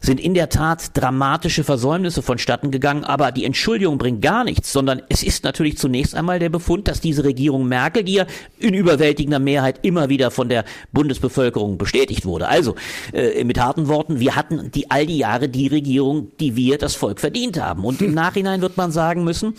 sind 0.00 0.18
in 0.18 0.34
der 0.34 0.48
Tat 0.48 0.90
dramatisch 0.94 1.35
dramatische 1.36 1.64
Versäumnisse 1.64 2.22
vonstatten 2.22 2.70
gegangen, 2.70 3.04
aber 3.04 3.30
die 3.30 3.44
Entschuldigung 3.44 3.98
bringt 3.98 4.22
gar 4.22 4.42
nichts, 4.42 4.72
sondern 4.72 5.02
es 5.10 5.22
ist 5.22 5.44
natürlich 5.44 5.76
zunächst 5.76 6.14
einmal 6.14 6.38
der 6.38 6.48
Befund, 6.48 6.88
dass 6.88 7.02
diese 7.02 7.24
Regierung 7.24 7.68
Merkel, 7.68 8.04
die 8.04 8.14
ja 8.14 8.26
in 8.58 8.72
überwältigender 8.72 9.38
Mehrheit 9.38 9.80
immer 9.82 10.08
wieder 10.08 10.30
von 10.30 10.48
der 10.48 10.64
Bundesbevölkerung 10.92 11.76
bestätigt 11.76 12.24
wurde. 12.24 12.48
Also 12.48 12.74
äh, 13.12 13.44
mit 13.44 13.60
harten 13.60 13.86
Worten, 13.86 14.18
wir 14.18 14.34
hatten 14.34 14.70
die 14.70 14.90
all 14.90 15.04
die 15.04 15.18
Jahre 15.18 15.50
die 15.50 15.66
Regierung, 15.66 16.28
die 16.40 16.56
wir 16.56 16.78
das 16.78 16.94
Volk 16.94 17.20
verdient 17.20 17.60
haben. 17.60 17.84
Und 17.84 18.00
im 18.00 18.14
Nachhinein 18.14 18.62
wird 18.62 18.78
man 18.78 18.90
sagen 18.90 19.22
müssen, 19.22 19.54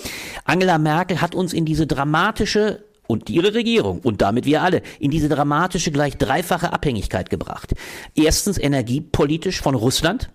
Angela 0.45 0.79
Merkel 0.79 1.21
hat 1.21 1.35
uns 1.35 1.53
in 1.53 1.65
diese 1.65 1.85
dramatische 1.85 2.79
und 3.07 3.29
ihre 3.29 3.53
Regierung 3.53 3.99
und 3.99 4.21
damit 4.21 4.45
wir 4.45 4.61
alle 4.61 4.81
in 4.99 5.11
diese 5.11 5.29
dramatische 5.29 5.91
gleich 5.91 6.17
dreifache 6.17 6.73
Abhängigkeit 6.73 7.29
gebracht. 7.29 7.73
Erstens 8.15 8.57
energiepolitisch 8.57 9.61
von 9.61 9.75
Russland 9.75 10.29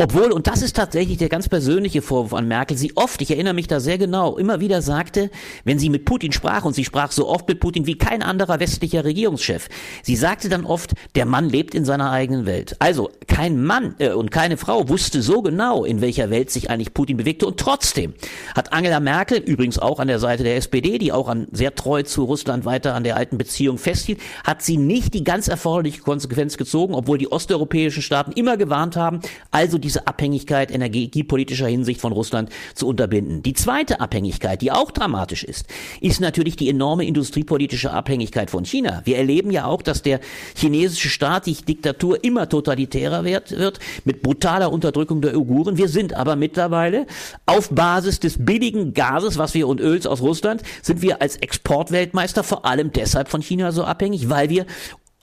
obwohl, 0.00 0.30
und 0.30 0.46
das 0.46 0.62
ist 0.62 0.76
tatsächlich 0.76 1.18
der 1.18 1.28
ganz 1.28 1.48
persönliche 1.48 2.02
Vorwurf 2.02 2.32
an 2.32 2.46
Merkel, 2.46 2.76
sie 2.76 2.96
oft, 2.96 3.20
ich 3.20 3.32
erinnere 3.32 3.54
mich 3.54 3.66
da 3.66 3.80
sehr 3.80 3.98
genau, 3.98 4.38
immer 4.38 4.60
wieder 4.60 4.80
sagte, 4.80 5.28
wenn 5.64 5.80
sie 5.80 5.90
mit 5.90 6.04
Putin 6.04 6.30
sprach, 6.30 6.64
und 6.64 6.72
sie 6.72 6.84
sprach 6.84 7.10
so 7.10 7.28
oft 7.28 7.48
mit 7.48 7.58
Putin 7.58 7.84
wie 7.86 7.98
kein 7.98 8.22
anderer 8.22 8.60
westlicher 8.60 9.04
Regierungschef, 9.04 9.68
sie 10.04 10.14
sagte 10.14 10.48
dann 10.48 10.64
oft, 10.64 10.92
der 11.16 11.26
Mann 11.26 11.48
lebt 11.48 11.74
in 11.74 11.84
seiner 11.84 12.12
eigenen 12.12 12.46
Welt. 12.46 12.76
Also 12.78 13.10
kein 13.26 13.60
Mann 13.60 13.96
äh, 13.98 14.10
und 14.10 14.30
keine 14.30 14.56
Frau 14.56 14.88
wusste 14.88 15.20
so 15.20 15.42
genau, 15.42 15.84
in 15.84 16.00
welcher 16.00 16.30
Welt 16.30 16.52
sich 16.52 16.70
eigentlich 16.70 16.94
Putin 16.94 17.16
bewegte. 17.16 17.46
Und 17.46 17.58
trotzdem 17.58 18.14
hat 18.54 18.72
Angela 18.72 19.00
Merkel, 19.00 19.38
übrigens 19.38 19.80
auch 19.80 19.98
an 19.98 20.06
der 20.06 20.20
Seite 20.20 20.44
der 20.44 20.54
SPD, 20.54 20.98
die 20.98 21.10
auch 21.10 21.26
an, 21.26 21.48
sehr 21.50 21.74
treu 21.74 22.04
zu 22.04 22.22
Russland 22.22 22.64
weiter 22.64 22.94
an 22.94 23.02
der 23.02 23.16
alten 23.16 23.36
Beziehung 23.36 23.78
festhielt, 23.78 24.20
hat 24.44 24.62
sie 24.62 24.76
nicht 24.76 25.12
die 25.14 25.24
ganz 25.24 25.48
erforderliche 25.48 26.02
Konsequenz 26.02 26.56
gezogen, 26.56 26.94
obwohl 26.94 27.18
die 27.18 27.32
osteuropäischen 27.32 28.02
Staaten 28.02 28.30
immer 28.30 28.56
gewarnt 28.56 28.94
haben, 28.94 29.22
also 29.50 29.76
die 29.78 29.87
diese 29.88 30.06
Abhängigkeit 30.06 30.70
energiepolitischer 30.70 31.66
Hinsicht 31.66 32.02
von 32.02 32.12
Russland 32.12 32.50
zu 32.74 32.86
unterbinden. 32.86 33.42
Die 33.42 33.54
zweite 33.54 34.00
Abhängigkeit, 34.00 34.60
die 34.60 34.70
auch 34.70 34.90
dramatisch 34.90 35.44
ist, 35.44 35.64
ist 36.02 36.20
natürlich 36.20 36.56
die 36.56 36.68
enorme 36.68 37.06
industriepolitische 37.06 37.90
Abhängigkeit 37.90 38.50
von 38.50 38.66
China. 38.66 39.00
Wir 39.06 39.16
erleben 39.16 39.50
ja 39.50 39.64
auch, 39.64 39.80
dass 39.80 40.02
der 40.02 40.20
chinesische 40.54 41.08
Staat, 41.08 41.46
die 41.46 41.54
Diktatur 41.54 42.22
immer 42.22 42.50
totalitärer 42.50 43.24
wird, 43.24 43.78
mit 44.04 44.20
brutaler 44.20 44.70
Unterdrückung 44.70 45.22
der 45.22 45.34
Uiguren. 45.34 45.78
Wir 45.78 45.88
sind 45.88 46.12
aber 46.12 46.36
mittlerweile 46.36 47.06
auf 47.46 47.70
Basis 47.70 48.20
des 48.20 48.44
billigen 48.44 48.92
Gases, 48.92 49.38
was 49.38 49.54
wir 49.54 49.68
und 49.68 49.80
Öls 49.80 50.06
aus 50.06 50.20
Russland, 50.20 50.62
sind 50.82 51.00
wir 51.00 51.22
als 51.22 51.36
Exportweltmeister 51.36 52.44
vor 52.44 52.66
allem 52.66 52.92
deshalb 52.92 53.28
von 53.28 53.40
China 53.40 53.72
so 53.72 53.84
abhängig, 53.84 54.28
weil 54.28 54.50
wir 54.50 54.66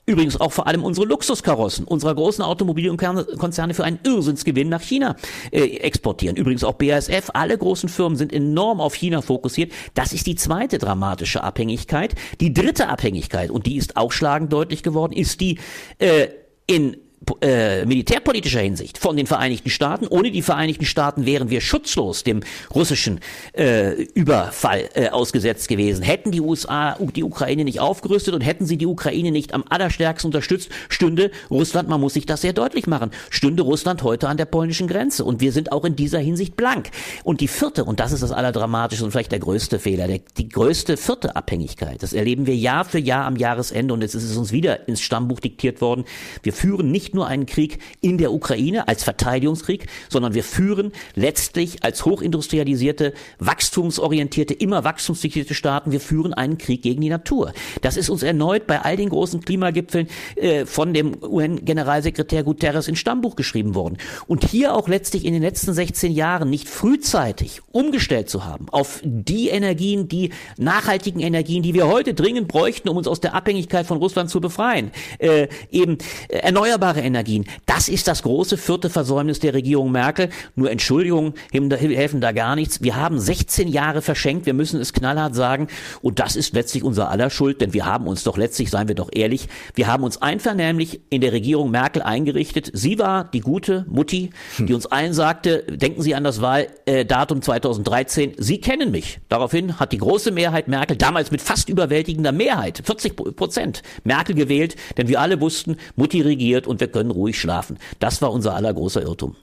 Übrigens 0.08 0.40
auch 0.40 0.52
vor 0.52 0.68
allem 0.68 0.84
unsere 0.84 1.04
Luxuskarossen 1.04 1.84
unserer 1.84 2.14
großen 2.14 2.44
Automobilkonzerne 2.44 3.74
für 3.74 3.84
einen 3.84 3.98
Irrsinnsgewinn 4.04 4.68
nach 4.68 4.80
China 4.80 5.16
äh, 5.50 5.78
exportieren. 5.78 6.36
Übrigens 6.36 6.62
auch 6.62 6.74
BASF, 6.74 7.30
alle 7.34 7.58
großen 7.58 7.88
Firmen 7.88 8.16
sind 8.16 8.32
enorm 8.32 8.80
auf 8.80 8.94
China 8.94 9.20
fokussiert. 9.20 9.72
Das 9.94 10.12
ist 10.12 10.28
die 10.28 10.36
zweite 10.36 10.78
dramatische 10.78 11.42
Abhängigkeit. 11.42 12.14
Die 12.40 12.54
dritte 12.54 12.88
Abhängigkeit, 12.88 13.50
und 13.50 13.66
die 13.66 13.76
ist 13.76 13.96
auch 13.96 14.12
schlagend 14.12 14.52
deutlich 14.52 14.84
geworden, 14.84 15.12
ist 15.12 15.40
die 15.40 15.58
äh, 15.98 16.28
in 16.68 16.96
äh, 17.40 17.84
militärpolitischer 17.86 18.60
Hinsicht 18.60 18.98
von 18.98 19.16
den 19.16 19.26
Vereinigten 19.26 19.70
Staaten. 19.70 20.06
Ohne 20.06 20.30
die 20.30 20.42
Vereinigten 20.42 20.84
Staaten 20.84 21.26
wären 21.26 21.50
wir 21.50 21.60
schutzlos 21.60 22.22
dem 22.22 22.40
russischen 22.74 23.20
äh, 23.52 24.02
Überfall 24.14 24.88
äh, 24.94 25.08
ausgesetzt 25.08 25.66
gewesen. 25.68 26.02
Hätten 26.02 26.30
die 26.30 26.40
USA 26.40 26.96
die 27.00 27.24
Ukraine 27.24 27.64
nicht 27.64 27.80
aufgerüstet 27.80 28.34
und 28.34 28.42
hätten 28.42 28.66
sie 28.66 28.76
die 28.76 28.86
Ukraine 28.86 29.32
nicht 29.32 29.54
am 29.54 29.64
allerstärksten 29.68 30.28
unterstützt, 30.28 30.70
stünde 30.88 31.30
Russland, 31.50 31.88
man 31.88 32.00
muss 32.00 32.14
sich 32.14 32.26
das 32.26 32.42
sehr 32.42 32.52
deutlich 32.52 32.86
machen, 32.86 33.10
stünde 33.30 33.62
Russland 33.62 34.02
heute 34.02 34.28
an 34.28 34.36
der 34.36 34.44
polnischen 34.44 34.86
Grenze. 34.86 35.24
Und 35.24 35.40
wir 35.40 35.50
sind 35.52 35.72
auch 35.72 35.84
in 35.84 35.96
dieser 35.96 36.20
Hinsicht 36.20 36.54
blank. 36.54 36.90
Und 37.24 37.40
die 37.40 37.48
vierte, 37.48 37.84
und 37.84 37.98
das 37.98 38.12
ist 38.12 38.22
das 38.22 38.30
Allerdramatische 38.30 39.04
und 39.04 39.10
vielleicht 39.10 39.32
der 39.32 39.40
größte 39.40 39.78
Fehler, 39.78 40.06
der, 40.06 40.20
die 40.36 40.48
größte 40.48 40.96
vierte 40.96 41.34
Abhängigkeit, 41.34 42.02
das 42.02 42.12
erleben 42.12 42.46
wir 42.46 42.54
Jahr 42.54 42.84
für 42.84 43.00
Jahr 43.00 43.24
am 43.24 43.36
Jahresende 43.36 43.94
und 43.94 44.02
jetzt 44.02 44.14
ist 44.14 44.24
es 44.24 44.36
uns 44.36 44.52
wieder 44.52 44.86
ins 44.86 45.00
Stammbuch 45.00 45.40
diktiert 45.40 45.80
worden. 45.80 46.04
Wir 46.42 46.52
führen 46.52 46.92
nicht 46.92 47.05
nur 47.14 47.26
einen 47.26 47.46
Krieg 47.46 47.78
in 48.00 48.18
der 48.18 48.32
Ukraine 48.32 48.88
als 48.88 49.04
Verteidigungskrieg, 49.04 49.86
sondern 50.08 50.34
wir 50.34 50.44
führen 50.44 50.92
letztlich 51.14 51.82
als 51.82 52.04
hochindustrialisierte, 52.04 53.14
wachstumsorientierte, 53.38 54.54
immer 54.54 54.84
wachstumsfixierte 54.84 55.54
Staaten, 55.54 55.92
wir 55.92 56.00
führen 56.00 56.34
einen 56.34 56.58
Krieg 56.58 56.82
gegen 56.82 57.00
die 57.00 57.08
Natur. 57.08 57.52
Das 57.82 57.96
ist 57.96 58.10
uns 58.10 58.22
erneut 58.22 58.66
bei 58.66 58.80
all 58.80 58.96
den 58.96 59.08
großen 59.08 59.40
Klimagipfeln 59.40 60.08
äh, 60.36 60.66
von 60.66 60.94
dem 60.94 61.16
UN-Generalsekretär 61.22 62.42
Guterres 62.42 62.88
in 62.88 62.96
Stammbuch 62.96 63.36
geschrieben 63.36 63.74
worden. 63.74 63.98
Und 64.26 64.44
hier 64.44 64.74
auch 64.74 64.88
letztlich 64.88 65.24
in 65.24 65.32
den 65.32 65.42
letzten 65.42 65.72
16 65.72 66.12
Jahren 66.12 66.50
nicht 66.50 66.68
frühzeitig 66.68 67.60
umgestellt 67.72 68.30
zu 68.30 68.44
haben 68.44 68.68
auf 68.70 69.00
die 69.02 69.48
Energien, 69.48 70.08
die 70.08 70.30
nachhaltigen 70.56 71.20
Energien, 71.20 71.62
die 71.62 71.74
wir 71.74 71.86
heute 71.86 72.14
dringend 72.14 72.48
bräuchten, 72.48 72.88
um 72.88 72.96
uns 72.96 73.08
aus 73.08 73.20
der 73.20 73.34
Abhängigkeit 73.34 73.86
von 73.86 73.98
Russland 73.98 74.30
zu 74.30 74.40
befreien. 74.40 74.90
Äh, 75.18 75.48
eben 75.70 75.98
äh, 76.28 76.38
erneuerbare 76.38 76.95
erneuerbare 76.96 77.00
Energien. 77.00 77.44
Das 77.66 77.88
ist 77.88 78.08
das 78.08 78.22
große 78.22 78.56
vierte 78.56 78.90
Versäumnis 78.90 79.40
der 79.40 79.54
Regierung 79.54 79.92
Merkel. 79.92 80.28
Nur 80.54 80.70
Entschuldigung, 80.70 81.34
helfen 81.52 82.20
da 82.20 82.32
gar 82.32 82.56
nichts. 82.56 82.82
Wir 82.82 82.96
haben 82.96 83.18
16 83.18 83.68
Jahre 83.68 84.02
verschenkt. 84.02 84.46
Wir 84.46 84.54
müssen 84.54 84.80
es 84.80 84.92
knallhart 84.92 85.34
sagen. 85.34 85.68
Und 86.02 86.18
das 86.18 86.36
ist 86.36 86.54
letztlich 86.54 86.82
unser 86.82 87.10
aller 87.10 87.30
Schuld, 87.30 87.60
denn 87.60 87.72
wir 87.74 87.86
haben 87.86 88.06
uns 88.06 88.24
doch 88.24 88.36
letztlich, 88.36 88.70
seien 88.70 88.88
wir 88.88 88.94
doch 88.94 89.10
ehrlich, 89.12 89.48
wir 89.74 89.86
haben 89.86 90.04
uns 90.04 90.20
einvernehmlich 90.22 91.00
in 91.10 91.20
der 91.20 91.32
Regierung 91.32 91.70
Merkel 91.70 92.02
eingerichtet. 92.02 92.70
Sie 92.72 92.98
war 92.98 93.24
die 93.24 93.40
gute 93.40 93.84
Mutti, 93.88 94.30
die 94.58 94.74
uns 94.74 94.86
allen 94.86 95.12
sagte, 95.12 95.64
denken 95.68 96.02
Sie 96.02 96.14
an 96.14 96.24
das 96.24 96.40
Wahldatum 96.40 97.42
2013. 97.42 98.34
Sie 98.38 98.60
kennen 98.60 98.90
mich. 98.90 99.20
Daraufhin 99.28 99.78
hat 99.78 99.92
die 99.92 99.98
große 99.98 100.30
Mehrheit 100.30 100.68
Merkel 100.68 100.96
damals 100.96 101.30
mit 101.30 101.42
fast 101.42 101.68
überwältigender 101.68 102.32
Mehrheit, 102.32 102.82
40 102.84 103.16
Prozent, 103.36 103.82
Merkel 104.04 104.34
gewählt, 104.34 104.76
denn 104.96 105.08
wir 105.08 105.20
alle 105.20 105.40
wussten, 105.40 105.76
Mutti 105.96 106.20
regiert 106.20 106.66
und 106.66 106.80
wir 106.86 106.92
können 106.92 107.10
ruhig 107.10 107.40
schlafen. 107.40 107.78
Das 107.98 108.22
war 108.22 108.32
unser 108.32 108.54
aller 108.54 108.72
großer 108.72 109.02
Irrtum. 109.02 109.34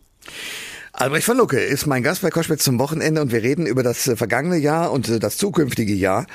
Albrecht 0.96 1.26
von 1.26 1.38
Lucke 1.38 1.60
ist 1.60 1.88
mein 1.88 2.04
Gast 2.04 2.22
bei 2.22 2.30
Koschwitz 2.30 2.64
zum 2.64 2.78
Wochenende 2.78 3.20
und 3.20 3.32
wir 3.32 3.42
reden 3.42 3.66
über 3.66 3.82
das 3.82 4.08
äh, 4.08 4.16
vergangene 4.16 4.58
Jahr 4.58 4.92
und 4.92 5.10
äh, 5.10 5.18
das 5.18 5.38
zukünftige 5.38 5.92
Jahr 5.92 6.28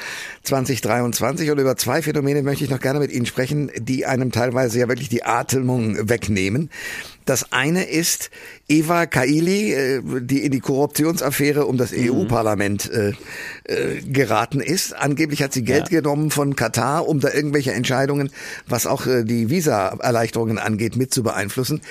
2023 0.42 1.52
und 1.52 1.60
über 1.60 1.76
zwei 1.76 2.02
Phänomene 2.02 2.42
möchte 2.42 2.64
ich 2.64 2.70
noch 2.70 2.80
gerne 2.80 2.98
mit 2.98 3.12
Ihnen 3.12 3.24
sprechen, 3.24 3.70
die 3.76 4.04
einem 4.04 4.32
teilweise 4.32 4.80
ja 4.80 4.88
wirklich 4.88 5.08
die 5.08 5.22
Atmung 5.22 6.08
wegnehmen. 6.08 6.70
Das 7.24 7.52
eine 7.52 7.84
ist 7.84 8.30
Eva 8.66 9.06
Kaili, 9.06 9.74
äh, 9.74 10.02
die 10.22 10.42
in 10.44 10.50
die 10.50 10.58
Korruptionsaffäre 10.58 11.64
um 11.64 11.76
das 11.76 11.92
mhm. 11.92 12.10
EU-Parlament 12.10 12.90
geraten 14.06 14.60
ist. 14.60 14.96
Angeblich 14.96 15.42
hat 15.42 15.52
sie 15.52 15.62
Geld 15.62 15.90
ja. 15.90 16.00
genommen 16.00 16.30
von 16.30 16.56
Katar, 16.56 17.06
um 17.06 17.20
da 17.20 17.32
irgendwelche 17.32 17.72
Entscheidungen, 17.72 18.30
was 18.66 18.86
auch 18.86 19.06
die 19.06 19.50
Visa-Erleichterungen 19.50 20.58
angeht, 20.58 20.96
mit 20.96 21.12
zu 21.12 21.22
beeinflussen. 21.22 21.82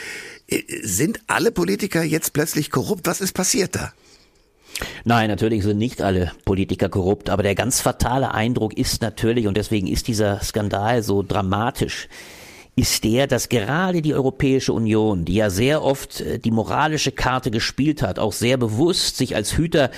Äh, 0.48 0.64
sind 0.84 1.22
alle 1.28 1.52
Politiker 1.52 2.04
jetzt 2.04 2.34
plötzlich 2.34 2.72
korrupt? 2.72 3.08
Was 3.08 3.22
ist 3.22 3.34
passiert 3.34 3.76
da? 3.76 3.94
Nein, 5.06 5.30
natürlich 5.30 5.64
sind 5.64 5.78
nicht 5.78 6.02
alle 6.02 6.32
Politiker 6.46 6.90
korrupt, 6.90 7.30
aber 7.30 7.42
der 7.42 7.56
ganz 7.56 7.82
fatale 7.82 8.34
Eindruck 8.34 8.78
ist 8.78 9.02
natürlich, 9.02 9.48
und 9.48 9.58
deswegen 9.58 9.88
ist 9.88 10.08
dieser 10.08 10.42
Skandal 10.44 11.02
so 11.02 11.24
dramatisch, 11.24 12.08
ist 12.78 13.04
der, 13.04 13.26
dass 13.26 13.50
gerade 13.50 14.04
die 14.04 14.14
Europäische 14.14 14.72
Union, 14.72 15.26
die 15.26 15.34
ja 15.34 15.50
sehr 15.50 15.82
oft 15.82 16.22
äh, 16.22 16.38
die 16.38 16.52
moralische 16.52 17.12
Karte 17.12 17.50
gespielt 17.50 18.04
hat, 18.04 18.20
auch 18.20 18.34
sehr 18.34 18.58
bewusst 18.58 19.18
sich 19.18 19.36
als 19.36 19.58
Hüter 19.58 19.90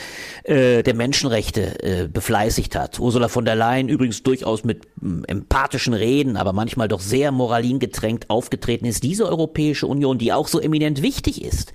äh, 0.43 0.81
der 0.81 0.93
Menschenrechte 0.93 1.83
äh, 1.83 2.07
befleißigt 2.07 2.77
hat. 2.77 2.97
Ursula 2.97 3.27
von 3.27 3.43
der 3.43 3.57
Leyen 3.57 3.89
übrigens 3.89 4.23
durchaus 4.23 4.63
mit 4.63 4.85
äh, 4.85 5.27
empathischen 5.27 5.93
Reden, 5.93 6.37
aber 6.37 6.53
manchmal 6.53 6.87
doch 6.87 7.01
sehr 7.01 7.33
moralingetränkt 7.33 8.29
aufgetreten 8.29 8.85
ist. 8.85 9.03
Diese 9.03 9.27
Europäische 9.27 9.85
Union, 9.85 10.17
die 10.17 10.31
auch 10.31 10.47
so 10.47 10.61
eminent 10.61 11.01
wichtig 11.01 11.43
ist, 11.43 11.73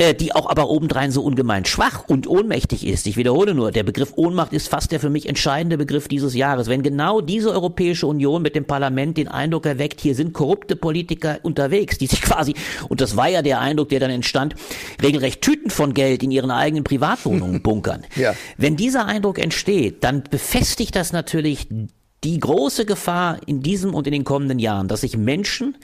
äh, 0.00 0.14
die 0.14 0.34
auch 0.34 0.48
aber 0.48 0.70
obendrein 0.70 1.10
so 1.10 1.22
ungemein 1.22 1.66
schwach 1.66 2.04
und 2.08 2.26
ohnmächtig 2.26 2.86
ist. 2.86 3.06
Ich 3.06 3.18
wiederhole 3.18 3.52
nur, 3.54 3.70
der 3.70 3.82
Begriff 3.82 4.14
Ohnmacht 4.16 4.54
ist 4.54 4.68
fast 4.68 4.92
der 4.92 4.98
für 4.98 5.10
mich 5.10 5.28
entscheidende 5.28 5.76
Begriff 5.76 6.08
dieses 6.08 6.34
Jahres. 6.34 6.68
Wenn 6.68 6.82
genau 6.82 7.20
diese 7.20 7.50
Europäische 7.50 8.06
Union 8.06 8.40
mit 8.40 8.56
dem 8.56 8.64
Parlament 8.64 9.18
den 9.18 9.28
Eindruck 9.28 9.66
erweckt, 9.66 10.00
hier 10.00 10.14
sind 10.14 10.32
korrupte 10.32 10.74
Politiker 10.74 11.38
unterwegs, 11.42 11.98
die 11.98 12.06
sich 12.06 12.22
quasi, 12.22 12.54
und 12.88 13.02
das 13.02 13.14
war 13.14 13.28
ja 13.28 13.42
der 13.42 13.60
Eindruck, 13.60 13.90
der 13.90 14.00
dann 14.00 14.10
entstand, 14.10 14.54
regelrecht 15.02 15.42
Tüten 15.42 15.68
von 15.68 15.92
Geld 15.92 16.22
in 16.22 16.30
ihren 16.30 16.50
eigenen 16.50 16.82
Privatwohnungen 16.82 17.60
bunkern. 17.62 18.06
ja. 18.16 18.34
Wenn 18.56 18.76
dieser 18.76 19.04
Eindruck 19.04 19.38
entsteht, 19.38 20.02
dann 20.02 20.22
befestigt 20.30 20.96
das 20.96 21.12
natürlich 21.12 21.68
die 22.24 22.38
große 22.38 22.84
Gefahr 22.84 23.38
in 23.46 23.62
diesem 23.62 23.94
und 23.94 24.06
in 24.06 24.12
den 24.12 24.24
kommenden 24.24 24.58
Jahren, 24.58 24.88
dass 24.88 25.02
sich 25.02 25.16
Menschen 25.16 25.76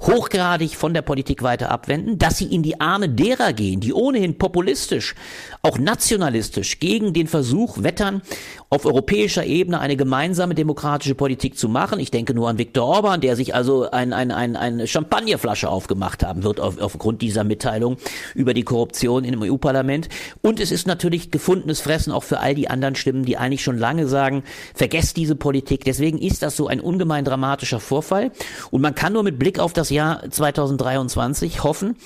hochgradig 0.00 0.76
von 0.76 0.92
der 0.92 1.02
Politik 1.02 1.42
weiter 1.42 1.70
abwenden, 1.70 2.18
dass 2.18 2.38
sie 2.38 2.46
in 2.46 2.62
die 2.62 2.80
Arme 2.80 3.08
derer 3.08 3.52
gehen, 3.52 3.80
die 3.80 3.92
ohnehin 3.92 4.38
populistisch, 4.38 5.14
auch 5.62 5.78
nationalistisch 5.78 6.78
gegen 6.80 7.12
den 7.12 7.26
Versuch 7.26 7.82
wettern, 7.82 8.22
auf 8.70 8.86
europäischer 8.86 9.46
Ebene 9.46 9.80
eine 9.80 9.96
gemeinsame 9.96 10.54
demokratische 10.54 11.14
Politik 11.14 11.56
zu 11.56 11.68
machen. 11.68 12.00
Ich 12.00 12.10
denke 12.10 12.34
nur 12.34 12.48
an 12.48 12.58
Viktor 12.58 12.84
Orban, 12.84 13.20
der 13.20 13.36
sich 13.36 13.54
also 13.54 13.90
ein, 13.90 14.12
ein, 14.12 14.30
ein, 14.30 14.56
eine 14.56 14.86
Champagnerflasche 14.86 15.68
aufgemacht 15.68 16.24
haben 16.24 16.42
wird 16.42 16.60
auf, 16.60 16.78
aufgrund 16.80 17.22
dieser 17.22 17.44
Mitteilung 17.44 17.96
über 18.34 18.52
die 18.52 18.64
Korruption 18.64 19.24
im 19.24 19.42
EU-Parlament. 19.42 20.08
Und 20.42 20.60
es 20.60 20.72
ist 20.72 20.86
natürlich 20.86 21.30
gefundenes 21.30 21.80
Fressen 21.80 22.12
auch 22.12 22.24
für 22.24 22.40
all 22.40 22.54
die 22.54 22.68
anderen 22.68 22.96
Stimmen, 22.96 23.24
die 23.24 23.36
eigentlich 23.36 23.62
schon 23.62 23.78
lange 23.78 24.08
sagen, 24.08 24.42
vergesst 24.74 25.16
diese 25.16 25.36
Politik. 25.36 25.84
Deswegen 25.84 26.18
ist 26.18 26.42
das 26.42 26.56
so 26.56 26.66
ein 26.66 26.80
ungemein 26.80 27.24
dramatischer 27.24 27.80
Vorfall. 27.80 28.32
Und 28.70 28.82
man 28.82 28.94
kann 28.94 29.12
nur 29.12 29.22
mit 29.22 29.38
Blick 29.38 29.58
auf 29.58 29.72
das 29.72 29.83
Jahr 29.90 30.28
2023 30.28 31.62
hoffen, 31.62 31.96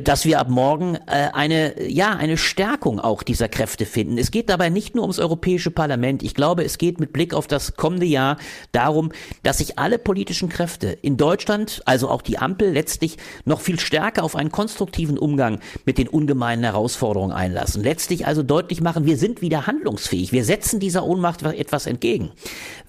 dass 0.00 0.24
wir 0.24 0.38
ab 0.38 0.48
morgen 0.48 0.96
äh, 1.06 1.30
eine, 1.32 1.88
ja, 1.88 2.16
eine 2.16 2.36
Stärkung 2.36 3.00
auch 3.00 3.22
dieser 3.22 3.48
Kräfte 3.48 3.86
finden. 3.86 4.18
Es 4.18 4.30
geht 4.30 4.48
dabei 4.48 4.70
nicht 4.70 4.94
nur 4.94 5.04
ums 5.04 5.18
Europäische 5.18 5.70
Parlament. 5.70 6.22
Ich 6.22 6.34
glaube, 6.34 6.64
es 6.64 6.78
geht 6.78 7.00
mit 7.00 7.12
Blick 7.12 7.34
auf 7.34 7.46
das 7.46 7.76
kommende 7.76 8.06
Jahr 8.06 8.36
darum, 8.72 9.12
dass 9.42 9.58
sich 9.58 9.78
alle 9.78 9.98
politischen 9.98 10.48
Kräfte 10.48 10.88
in 11.02 11.16
Deutschland, 11.16 11.82
also 11.84 12.08
auch 12.08 12.22
die 12.22 12.38
Ampel, 12.38 12.72
letztlich 12.72 13.16
noch 13.44 13.60
viel 13.60 13.80
stärker 13.80 14.24
auf 14.24 14.36
einen 14.36 14.52
konstruktiven 14.52 15.18
Umgang 15.18 15.60
mit 15.84 15.98
den 15.98 16.08
ungemeinen 16.08 16.64
Herausforderungen 16.64 17.32
einlassen. 17.32 17.82
Letztlich 17.82 18.26
also 18.26 18.42
deutlich 18.42 18.80
machen, 18.80 19.06
wir 19.06 19.16
sind 19.16 19.42
wieder 19.42 19.66
handlungsfähig. 19.66 20.32
Wir 20.32 20.44
setzen 20.44 20.80
dieser 20.80 21.04
Ohnmacht 21.04 21.42
etwas 21.42 21.86
entgegen. 21.86 22.30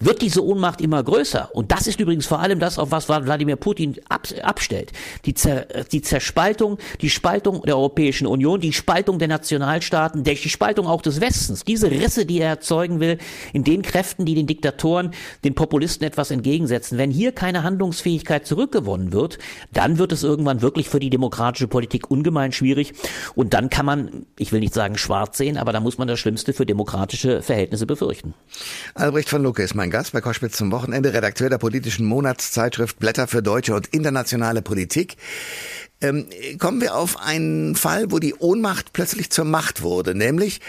Wird 0.00 0.22
diese 0.22 0.44
Ohnmacht 0.44 0.80
immer 0.80 1.02
größer? 1.02 1.50
Und 1.54 1.72
das 1.72 1.86
ist 1.86 2.00
übrigens 2.00 2.26
vor 2.26 2.40
allem 2.40 2.58
das, 2.58 2.78
auf 2.78 2.90
was 2.90 3.08
Wladimir 3.08 3.56
Putin 3.56 3.96
abstellt. 4.08 4.92
Die, 5.24 5.34
Zer 5.34 5.66
die 5.90 6.02
Zerspaltung 6.02 6.75
die 7.00 7.10
Spaltung 7.10 7.62
der 7.62 7.76
Europäischen 7.76 8.26
Union, 8.26 8.60
die 8.60 8.72
Spaltung 8.72 9.18
der 9.18 9.28
Nationalstaaten, 9.28 10.24
die 10.24 10.36
Spaltung 10.36 10.86
auch 10.86 11.02
des 11.02 11.20
Westens, 11.20 11.64
diese 11.64 11.90
Risse, 11.90 12.26
die 12.26 12.40
er 12.40 12.48
erzeugen 12.48 13.00
will, 13.00 13.18
in 13.52 13.64
den 13.64 13.82
Kräften, 13.82 14.24
die 14.24 14.34
den 14.34 14.46
Diktatoren, 14.46 15.12
den 15.44 15.54
Populisten 15.54 16.06
etwas 16.06 16.30
entgegensetzen. 16.30 16.98
Wenn 16.98 17.10
hier 17.10 17.32
keine 17.32 17.62
Handlungsfähigkeit 17.62 18.46
zurückgewonnen 18.46 19.12
wird, 19.12 19.38
dann 19.72 19.98
wird 19.98 20.12
es 20.12 20.22
irgendwann 20.22 20.62
wirklich 20.62 20.88
für 20.88 21.00
die 21.00 21.10
demokratische 21.10 21.68
Politik 21.68 22.10
ungemein 22.10 22.52
schwierig. 22.52 22.92
Und 23.34 23.54
dann 23.54 23.70
kann 23.70 23.86
man, 23.86 24.26
ich 24.38 24.52
will 24.52 24.60
nicht 24.60 24.74
sagen 24.74 24.98
schwarz 24.98 25.38
sehen, 25.38 25.56
aber 25.56 25.72
da 25.72 25.80
muss 25.80 25.98
man 25.98 26.08
das 26.08 26.18
Schlimmste 26.18 26.52
für 26.52 26.66
demokratische 26.66 27.42
Verhältnisse 27.42 27.86
befürchten. 27.86 28.34
Albrecht 28.94 29.28
von 29.28 29.42
Lucke 29.42 29.62
ist 29.62 29.74
mein 29.74 29.90
Gast 29.90 30.12
bei 30.12 30.20
Koschwitz 30.20 30.56
zum 30.56 30.72
Wochenende, 30.72 31.12
Redakteur 31.12 31.50
der 31.50 31.58
politischen 31.58 32.06
Monatszeitschrift 32.06 32.98
Blätter 32.98 33.26
für 33.26 33.42
deutsche 33.42 33.74
und 33.74 33.88
internationale 33.88 34.62
Politik. 34.62 35.16
Ähm, 36.02 36.26
kommen 36.58 36.82
wir 36.82 36.94
auf 36.94 37.18
einen 37.18 37.74
Fall, 37.74 38.10
wo 38.10 38.18
die 38.18 38.34
Ohnmacht 38.34 38.92
plötzlich 38.92 39.30
zur 39.30 39.46
Macht 39.46 39.80
wurde, 39.80 40.14
nämlich, 40.14 40.60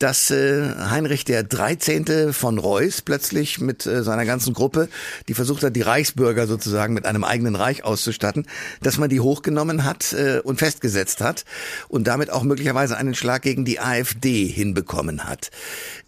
dass 0.00 0.32
äh, 0.32 0.74
Heinrich 0.90 1.24
der 1.24 1.44
13. 1.44 2.32
von 2.32 2.58
Reuß 2.58 3.02
plötzlich 3.02 3.60
mit 3.60 3.86
äh, 3.86 4.02
seiner 4.02 4.24
ganzen 4.24 4.54
Gruppe, 4.54 4.88
die 5.28 5.34
versucht 5.34 5.62
hat, 5.62 5.76
die 5.76 5.82
Reichsbürger 5.82 6.48
sozusagen 6.48 6.94
mit 6.94 7.06
einem 7.06 7.22
eigenen 7.22 7.54
Reich 7.54 7.84
auszustatten, 7.84 8.48
dass 8.82 8.98
man 8.98 9.08
die 9.08 9.20
hochgenommen 9.20 9.84
hat 9.84 10.14
äh, 10.14 10.40
und 10.42 10.58
festgesetzt 10.58 11.20
hat 11.20 11.44
und 11.88 12.08
damit 12.08 12.30
auch 12.30 12.42
möglicherweise 12.42 12.96
einen 12.96 13.14
Schlag 13.14 13.42
gegen 13.42 13.64
die 13.64 13.78
AfD 13.78 14.46
hinbekommen 14.46 15.28
hat. 15.28 15.52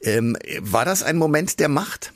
Ähm, 0.02 0.36
war 0.58 0.84
das 0.84 1.04
ein 1.04 1.16
Moment 1.16 1.60
der 1.60 1.68
Macht? 1.68 2.12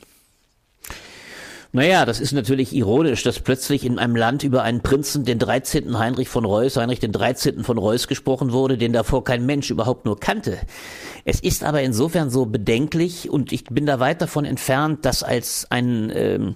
Naja, 1.71 2.03
das 2.05 2.19
ist 2.19 2.31
natürlich 2.31 2.73
ironisch, 2.73 3.21
dass 3.21 3.41
plötzlich 3.41 3.85
in 3.85 3.99
einem 3.99 4.15
Land 4.15 4.43
über 4.43 4.63
einen 4.63 4.81
Prinzen, 4.81 5.23
den 5.23 5.37
13. 5.37 5.99
Heinrich 5.99 6.27
von 6.27 6.43
Reuß, 6.43 6.77
Heinrich 6.77 6.99
den 6.99 7.11
13. 7.11 7.63
von 7.63 7.77
Reuß 7.77 8.07
gesprochen 8.07 8.51
wurde, 8.51 8.75
den 8.75 8.91
davor 8.91 9.23
kein 9.23 9.45
Mensch 9.45 9.69
überhaupt 9.69 10.05
nur 10.05 10.19
kannte. 10.19 10.57
Es 11.25 11.39
ist 11.41 11.63
aber 11.63 11.83
insofern 11.83 12.31
so 12.31 12.47
bedenklich 12.47 13.29
und 13.29 13.51
ich 13.51 13.65
bin 13.65 13.85
da 13.85 13.99
weit 13.99 14.19
davon 14.19 14.45
entfernt, 14.45 15.05
das 15.05 15.21
als 15.21 15.67
ein 15.69 16.11
ähm, 16.15 16.55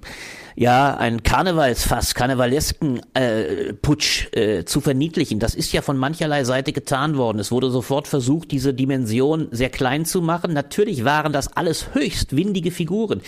ja, 0.55 0.95
ein 0.95 1.23
Karnevalsfass, 1.23 2.13
karnevalesken 2.13 3.01
äh, 3.13 3.73
Putsch 3.73 4.27
äh, 4.33 4.65
zu 4.65 4.81
verniedlichen. 4.81 5.39
Das 5.39 5.55
ist 5.55 5.73
ja 5.73 5.81
von 5.81 5.97
mancherlei 5.97 6.43
Seite 6.43 6.73
getan 6.73 7.17
worden. 7.17 7.39
Es 7.39 7.51
wurde 7.51 7.71
sofort 7.71 8.07
versucht, 8.07 8.51
diese 8.51 8.73
Dimension 8.73 9.47
sehr 9.51 9.69
klein 9.69 10.05
zu 10.05 10.21
machen. 10.21 10.53
Natürlich 10.53 11.05
waren 11.05 11.33
das 11.33 11.55
alles 11.57 11.93
höchst 11.93 12.35
windige 12.35 12.71
Figuren. 12.71 13.21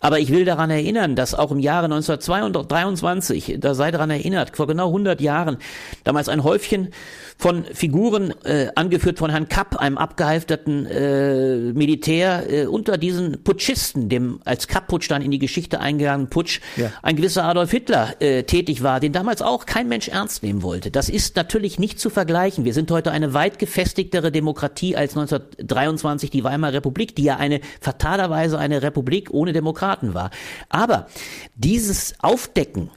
Aber 0.00 0.18
ich 0.18 0.30
will 0.30 0.44
daran 0.44 0.70
erinnern, 0.70 1.16
dass 1.18 1.34
auch 1.34 1.50
im 1.50 1.58
Jahre 1.58 1.86
1923, 1.86 3.56
da 3.58 3.74
sei 3.74 3.90
daran 3.90 4.10
erinnert, 4.10 4.56
vor 4.56 4.68
genau 4.68 4.86
100 4.86 5.20
Jahren, 5.20 5.58
damals 6.04 6.28
ein 6.28 6.44
Häufchen 6.44 6.90
von 7.36 7.64
Figuren, 7.64 8.32
äh, 8.44 8.68
angeführt 8.76 9.18
von 9.18 9.30
Herrn 9.30 9.48
Kapp, 9.48 9.76
einem 9.76 9.98
abgehalfterten 9.98 10.86
äh, 10.86 11.72
Militär, 11.72 12.44
äh, 12.48 12.66
unter 12.66 12.98
diesen 12.98 13.42
Putschisten, 13.42 14.08
dem 14.08 14.40
als 14.44 14.68
Kapp-Putsch 14.68 15.10
dann 15.10 15.22
in 15.22 15.30
die 15.32 15.40
Geschichte 15.40 15.80
eingegangenen 15.80 16.30
Putsch, 16.30 16.60
ja. 16.76 16.92
ein 17.02 17.16
gewisser 17.16 17.44
Adolf 17.44 17.72
Hitler 17.72 18.14
äh, 18.20 18.44
tätig 18.44 18.82
war, 18.84 19.00
den 19.00 19.12
damals 19.12 19.42
auch 19.42 19.66
kein 19.66 19.88
Mensch 19.88 20.08
ernst 20.08 20.44
nehmen 20.44 20.62
wollte. 20.62 20.90
Das 20.92 21.08
ist 21.08 21.34
natürlich 21.34 21.80
nicht 21.80 21.98
zu 21.98 22.10
vergleichen. 22.10 22.64
Wir 22.64 22.74
sind 22.74 22.90
heute 22.92 23.10
eine 23.10 23.34
weit 23.34 23.58
gefestigtere 23.58 24.30
Demokratie 24.30 24.96
als 24.96 25.16
1923 25.16 26.30
die 26.30 26.44
Weimarer 26.44 26.74
Republik, 26.74 27.16
die 27.16 27.24
ja 27.24 27.36
eine 27.36 27.60
fatalerweise 27.80 28.58
eine 28.58 28.82
Republik 28.82 29.30
ohne 29.32 29.52
Demokraten 29.52 30.14
war. 30.14 30.30
Aber 30.68 31.07
dieses 31.54 32.14
Aufdecken 32.20 32.90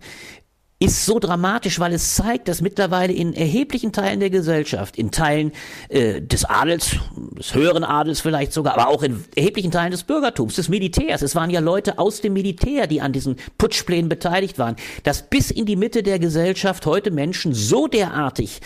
ist 0.81 1.05
so 1.05 1.19
dramatisch, 1.19 1.79
weil 1.79 1.93
es 1.93 2.15
zeigt, 2.15 2.47
dass 2.47 2.61
mittlerweile 2.61 3.13
in 3.13 3.33
erheblichen 3.33 3.93
Teilen 3.93 4.19
der 4.19 4.31
Gesellschaft, 4.31 4.97
in 4.97 5.11
Teilen 5.11 5.51
äh, 5.89 6.21
des 6.21 6.43
Adels, 6.43 6.95
des 7.37 7.53
höheren 7.53 7.83
Adels 7.83 8.19
vielleicht 8.19 8.51
sogar, 8.51 8.73
aber 8.73 8.87
auch 8.87 9.03
in 9.03 9.23
erheblichen 9.35 9.69
Teilen 9.69 9.91
des 9.91 10.03
Bürgertums, 10.03 10.55
des 10.55 10.69
Militärs, 10.69 11.21
es 11.21 11.35
waren 11.35 11.51
ja 11.51 11.59
Leute 11.59 11.99
aus 11.99 12.21
dem 12.21 12.33
Militär, 12.33 12.87
die 12.87 12.99
an 12.99 13.13
diesen 13.13 13.35
Putschplänen 13.59 14.09
beteiligt 14.09 14.57
waren, 14.57 14.75
dass 15.03 15.29
bis 15.29 15.51
in 15.51 15.67
die 15.67 15.75
Mitte 15.75 16.01
der 16.01 16.17
Gesellschaft 16.17 16.87
heute 16.87 17.11
Menschen 17.11 17.53
so 17.53 17.85
derartig 17.85 18.59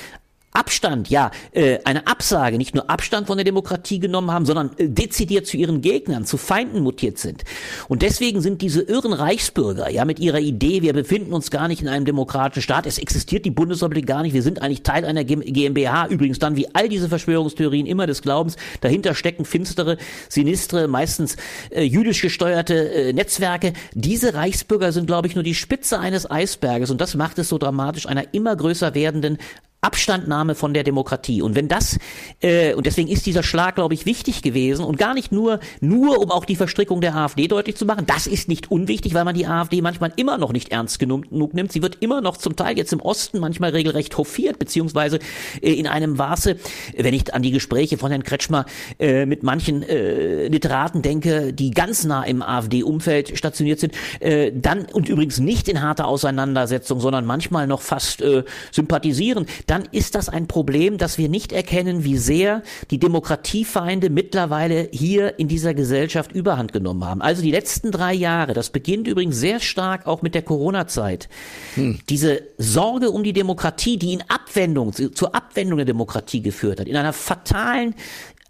Abstand, 0.56 1.10
ja, 1.10 1.32
äh, 1.52 1.80
eine 1.84 2.08
Absage, 2.08 2.58
nicht 2.58 2.76
nur 2.76 2.90
Abstand 2.90 3.28
von 3.28 3.38
der 3.38 3.44
Demokratie 3.44 4.00
genommen 4.00 4.32
haben, 4.32 4.46
sondern 4.46 4.72
äh, 4.78 4.88
dezidiert 4.88 5.48
zu 5.48 5.58
ihren 5.58 5.82
Gegnern, 5.82 6.26
zu 6.26 6.38
Feinden 6.38 6.80
mutiert 6.82 7.18
sind. 7.18 7.44
Und 7.90 8.02
deswegen 8.02 8.42
sind 8.42 8.62
diese 8.62 8.82
irren 8.82 9.14
Reichsbürger, 9.14 9.90
ja, 9.90 10.06
mit 10.06 10.20
ihrer 10.20 10.40
Idee, 10.40 10.82
wir 10.82 10.94
befinden 10.94 11.34
uns 11.34 11.52
gar 11.52 11.68
nicht 11.68 11.82
in 11.82 11.90
einem 11.90 12.06
demokratischen 12.06 12.62
Staat, 12.62 12.86
es 12.86 12.98
existiert 12.98 13.46
die 13.46 13.52
Bundesrepublik 13.52 14.08
gar 14.08 14.24
nicht, 14.24 14.34
wir 14.34 14.44
sind 14.44 14.62
eigentlich 14.62 14.84
Teil 14.84 15.04
einer 15.04 15.26
GmbH, 15.26 16.08
übrigens 16.08 16.40
dann 16.40 16.56
wie 16.56 16.74
all 16.74 16.88
diese 16.88 17.10
Verschwörungstheorien 17.10 17.86
immer 17.86 18.08
des 18.08 18.22
Glaubens, 18.22 18.56
dahinter 18.82 19.14
stecken 19.14 19.44
finstere, 19.46 19.98
sinistre, 20.30 20.88
meistens 20.88 21.36
äh, 21.70 21.84
jüdisch 21.84 22.22
gesteuerte 22.22 22.92
äh, 22.94 23.14
Netzwerke. 23.14 23.74
Diese 23.94 24.34
Reichsbürger 24.34 24.92
sind, 24.92 25.08
glaube 25.08 25.28
ich, 25.28 25.36
nur 25.36 25.44
die 25.44 25.56
Spitze 25.56 26.00
eines 26.00 26.30
Eisberges 26.30 26.92
und 26.92 27.02
das 27.02 27.16
macht 27.16 27.40
es 27.40 27.50
so 27.50 27.58
dramatisch 27.58 28.08
einer 28.08 28.34
immer 28.34 28.56
größer 28.56 28.96
werdenden 28.96 29.38
Abstandnahme 29.86 30.56
von 30.56 30.74
der 30.74 30.84
Demokratie. 30.84 31.42
Und 31.42 31.56
wenn 31.56 31.68
das, 31.68 32.00
äh, 32.42 32.74
und 32.74 32.86
deswegen 32.86 33.08
ist 33.08 33.26
dieser 33.26 33.44
Schlag, 33.44 33.76
glaube 33.76 33.94
ich, 33.94 34.06
wichtig 34.06 34.42
gewesen 34.42 34.84
und 34.84 34.98
gar 34.98 35.14
nicht 35.14 35.32
nur, 35.32 35.60
nur 35.80 36.20
um 36.20 36.32
auch 36.32 36.46
die 36.46 36.56
Verstrickung 36.56 37.02
der 37.02 37.16
AfD 37.16 37.48
deutlich 37.48 37.76
zu 37.76 37.86
machen. 37.86 38.06
Das 38.08 38.26
ist 38.26 38.50
nicht 38.50 38.72
unwichtig, 38.72 39.14
weil 39.14 39.26
man 39.26 39.36
die 39.36 39.46
AfD 39.46 39.82
manchmal 39.82 40.12
immer 40.16 40.38
noch 40.38 40.52
nicht 40.52 40.72
ernst 40.72 40.98
genug, 41.00 41.32
nimmt. 41.32 41.72
Sie 41.72 41.84
wird 41.84 41.98
immer 42.00 42.22
noch 42.22 42.38
zum 42.38 42.56
Teil 42.56 42.78
jetzt 42.78 42.94
im 42.94 43.00
Osten 43.00 43.40
manchmal 43.40 43.72
regelrecht 43.72 44.18
hofiert, 44.18 44.58
beziehungsweise 44.58 45.20
äh, 45.62 45.74
in 45.74 45.88
einem 45.88 46.16
Maße, 46.16 46.58
wenn 46.98 47.14
ich 47.14 47.34
an 47.34 47.44
die 47.44 47.52
Gespräche 47.52 47.98
von 47.98 48.10
Herrn 48.10 48.24
Kretschmer 48.24 48.66
äh, 49.00 49.26
mit 49.26 49.44
manchen 49.44 49.84
äh, 49.84 50.48
Literaten 50.48 51.02
denke, 51.02 51.54
die 51.54 51.72
ganz 51.72 52.06
nah 52.06 52.24
im 52.24 52.42
AfD-Umfeld 52.42 53.38
stationiert 53.38 53.80
sind, 53.80 53.94
äh, 54.20 54.52
dann 54.54 54.86
und 54.86 55.10
übrigens 55.10 55.40
nicht 55.40 55.70
in 55.70 55.82
harter 55.82 56.08
Auseinandersetzung, 56.08 57.00
sondern 57.00 57.26
manchmal 57.26 57.68
noch 57.68 57.82
fast 57.82 58.22
äh, 58.22 58.44
sympathisieren, 58.72 59.46
dann 59.76 59.90
ist 59.92 60.16
das 60.16 60.30
ein 60.30 60.48
Problem, 60.48 60.98
dass 60.98 61.18
wir 61.18 61.28
nicht 61.28 61.52
erkennen, 61.52 62.06
wie 62.06 62.18
sehr 62.18 62.64
die 62.92 62.98
Demokratiefeinde 62.98 64.10
mittlerweile 64.10 64.88
hier 64.90 65.38
in 65.38 65.50
dieser 65.50 65.74
Gesellschaft 65.74 66.32
überhand 66.32 66.72
genommen 66.72 67.04
haben. 67.04 67.22
Also 67.22 67.42
die 67.42 67.52
letzten 67.52 67.92
drei 67.92 68.14
Jahre, 68.14 68.54
das 68.54 68.70
beginnt 68.70 69.06
übrigens 69.06 69.36
sehr 69.36 69.60
stark 69.60 70.08
auch 70.08 70.22
mit 70.22 70.34
der 70.34 70.44
Corona-Zeit. 70.44 71.28
Hm. 71.74 72.00
Diese 72.08 72.44
Sorge 72.58 73.12
um 73.12 73.26
die 73.26 73.34
Demokratie, 73.34 73.98
die 73.98 74.14
in 74.14 74.24
Abwendung, 74.30 74.94
zur 74.94 75.36
Abwendung 75.36 75.76
der 75.76 75.86
Demokratie 75.86 76.42
geführt 76.42 76.80
hat, 76.80 76.88
in 76.88 76.96
einer 76.96 77.12
fatalen 77.12 77.96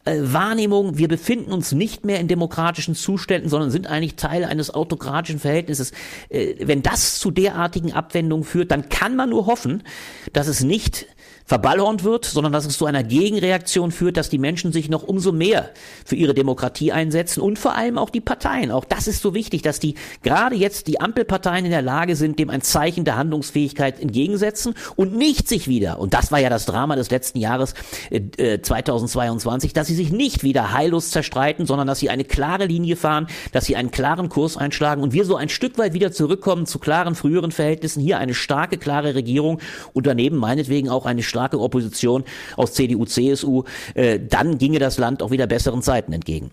äh, 0.05 0.17
Wahrnehmung, 0.21 0.97
wir 0.97 1.07
befinden 1.07 1.51
uns 1.51 1.71
nicht 1.71 2.05
mehr 2.05 2.19
in 2.19 2.27
demokratischen 2.27 2.95
Zuständen, 2.95 3.49
sondern 3.49 3.71
sind 3.71 3.87
eigentlich 3.87 4.15
Teil 4.15 4.45
eines 4.45 4.73
autokratischen 4.73 5.39
Verhältnisses. 5.39 5.91
Äh, 6.29 6.55
wenn 6.59 6.83
das 6.83 7.19
zu 7.19 7.31
derartigen 7.31 7.91
Abwendungen 7.91 8.45
führt, 8.45 8.71
dann 8.71 8.89
kann 8.89 9.15
man 9.15 9.29
nur 9.29 9.47
hoffen, 9.47 9.83
dass 10.31 10.47
es 10.47 10.61
nicht 10.61 11.07
verballhornt 11.45 12.03
wird, 12.03 12.25
sondern 12.25 12.51
dass 12.51 12.65
es 12.65 12.77
zu 12.77 12.85
einer 12.85 13.03
Gegenreaktion 13.03 13.91
führt, 13.91 14.17
dass 14.17 14.29
die 14.29 14.39
Menschen 14.39 14.71
sich 14.71 14.89
noch 14.89 15.03
umso 15.03 15.31
mehr 15.31 15.69
für 16.03 16.15
ihre 16.15 16.33
Demokratie 16.33 16.91
einsetzen 16.91 17.41
und 17.41 17.59
vor 17.59 17.75
allem 17.75 17.99
auch 17.99 18.09
die 18.09 18.21
Parteien. 18.21 18.71
Auch 18.71 18.83
das 18.83 19.07
ist 19.07 19.21
so 19.21 19.35
wichtig, 19.35 19.61
dass 19.61 19.79
die 19.79 19.95
gerade 20.23 20.55
jetzt 20.55 20.87
die 20.87 20.99
Ampelparteien 20.99 21.65
in 21.65 21.71
der 21.71 21.83
Lage 21.83 22.15
sind, 22.15 22.39
dem 22.39 22.49
ein 22.49 22.61
Zeichen 22.61 23.05
der 23.05 23.15
Handlungsfähigkeit 23.15 23.99
entgegensetzen 23.99 24.73
und 24.95 25.15
nicht 25.15 25.47
sich 25.47 25.67
wieder, 25.67 25.99
und 25.99 26.15
das 26.15 26.31
war 26.31 26.39
ja 26.39 26.49
das 26.49 26.65
Drama 26.65 26.95
des 26.95 27.11
letzten 27.11 27.37
Jahres 27.37 27.75
äh, 28.09 28.59
2022, 28.59 29.73
dass 29.73 29.87
sie 29.87 29.95
sich 29.95 30.11
nicht 30.11 30.43
wieder 30.43 30.73
heillos 30.73 31.11
zerstreiten, 31.11 31.67
sondern 31.67 31.85
dass 31.85 31.99
sie 31.99 32.09
eine 32.09 32.23
klare 32.23 32.65
Linie 32.65 32.95
fahren, 32.95 33.27
dass 33.51 33.65
sie 33.65 33.75
einen 33.75 33.91
klaren 33.91 34.29
Kurs 34.29 34.57
einschlagen 34.57 35.03
und 35.03 35.13
wir 35.13 35.25
so 35.25 35.35
ein 35.35 35.49
Stück 35.49 35.77
weit 35.77 35.93
wieder 35.93 36.11
zurückkommen 36.11 36.65
zu 36.65 36.79
klaren 36.79 37.13
früheren 37.13 37.51
Verhältnissen. 37.51 38.01
Hier 38.01 38.17
eine 38.17 38.33
starke, 38.33 38.77
klare 38.77 39.13
Regierung 39.13 39.59
und 39.93 40.07
daneben 40.07 40.37
meinetwegen 40.37 40.89
auch 40.89 41.05
eine 41.05 41.21
starke 41.35 41.59
Opposition 41.59 42.23
aus 42.55 42.73
CDU, 42.73 43.05
CSU, 43.05 43.63
äh, 43.93 44.19
dann 44.19 44.57
ginge 44.57 44.79
das 44.79 44.97
Land 44.97 45.21
auch 45.21 45.31
wieder 45.31 45.47
besseren 45.47 45.81
Zeiten 45.81 46.13
entgegen. 46.13 46.51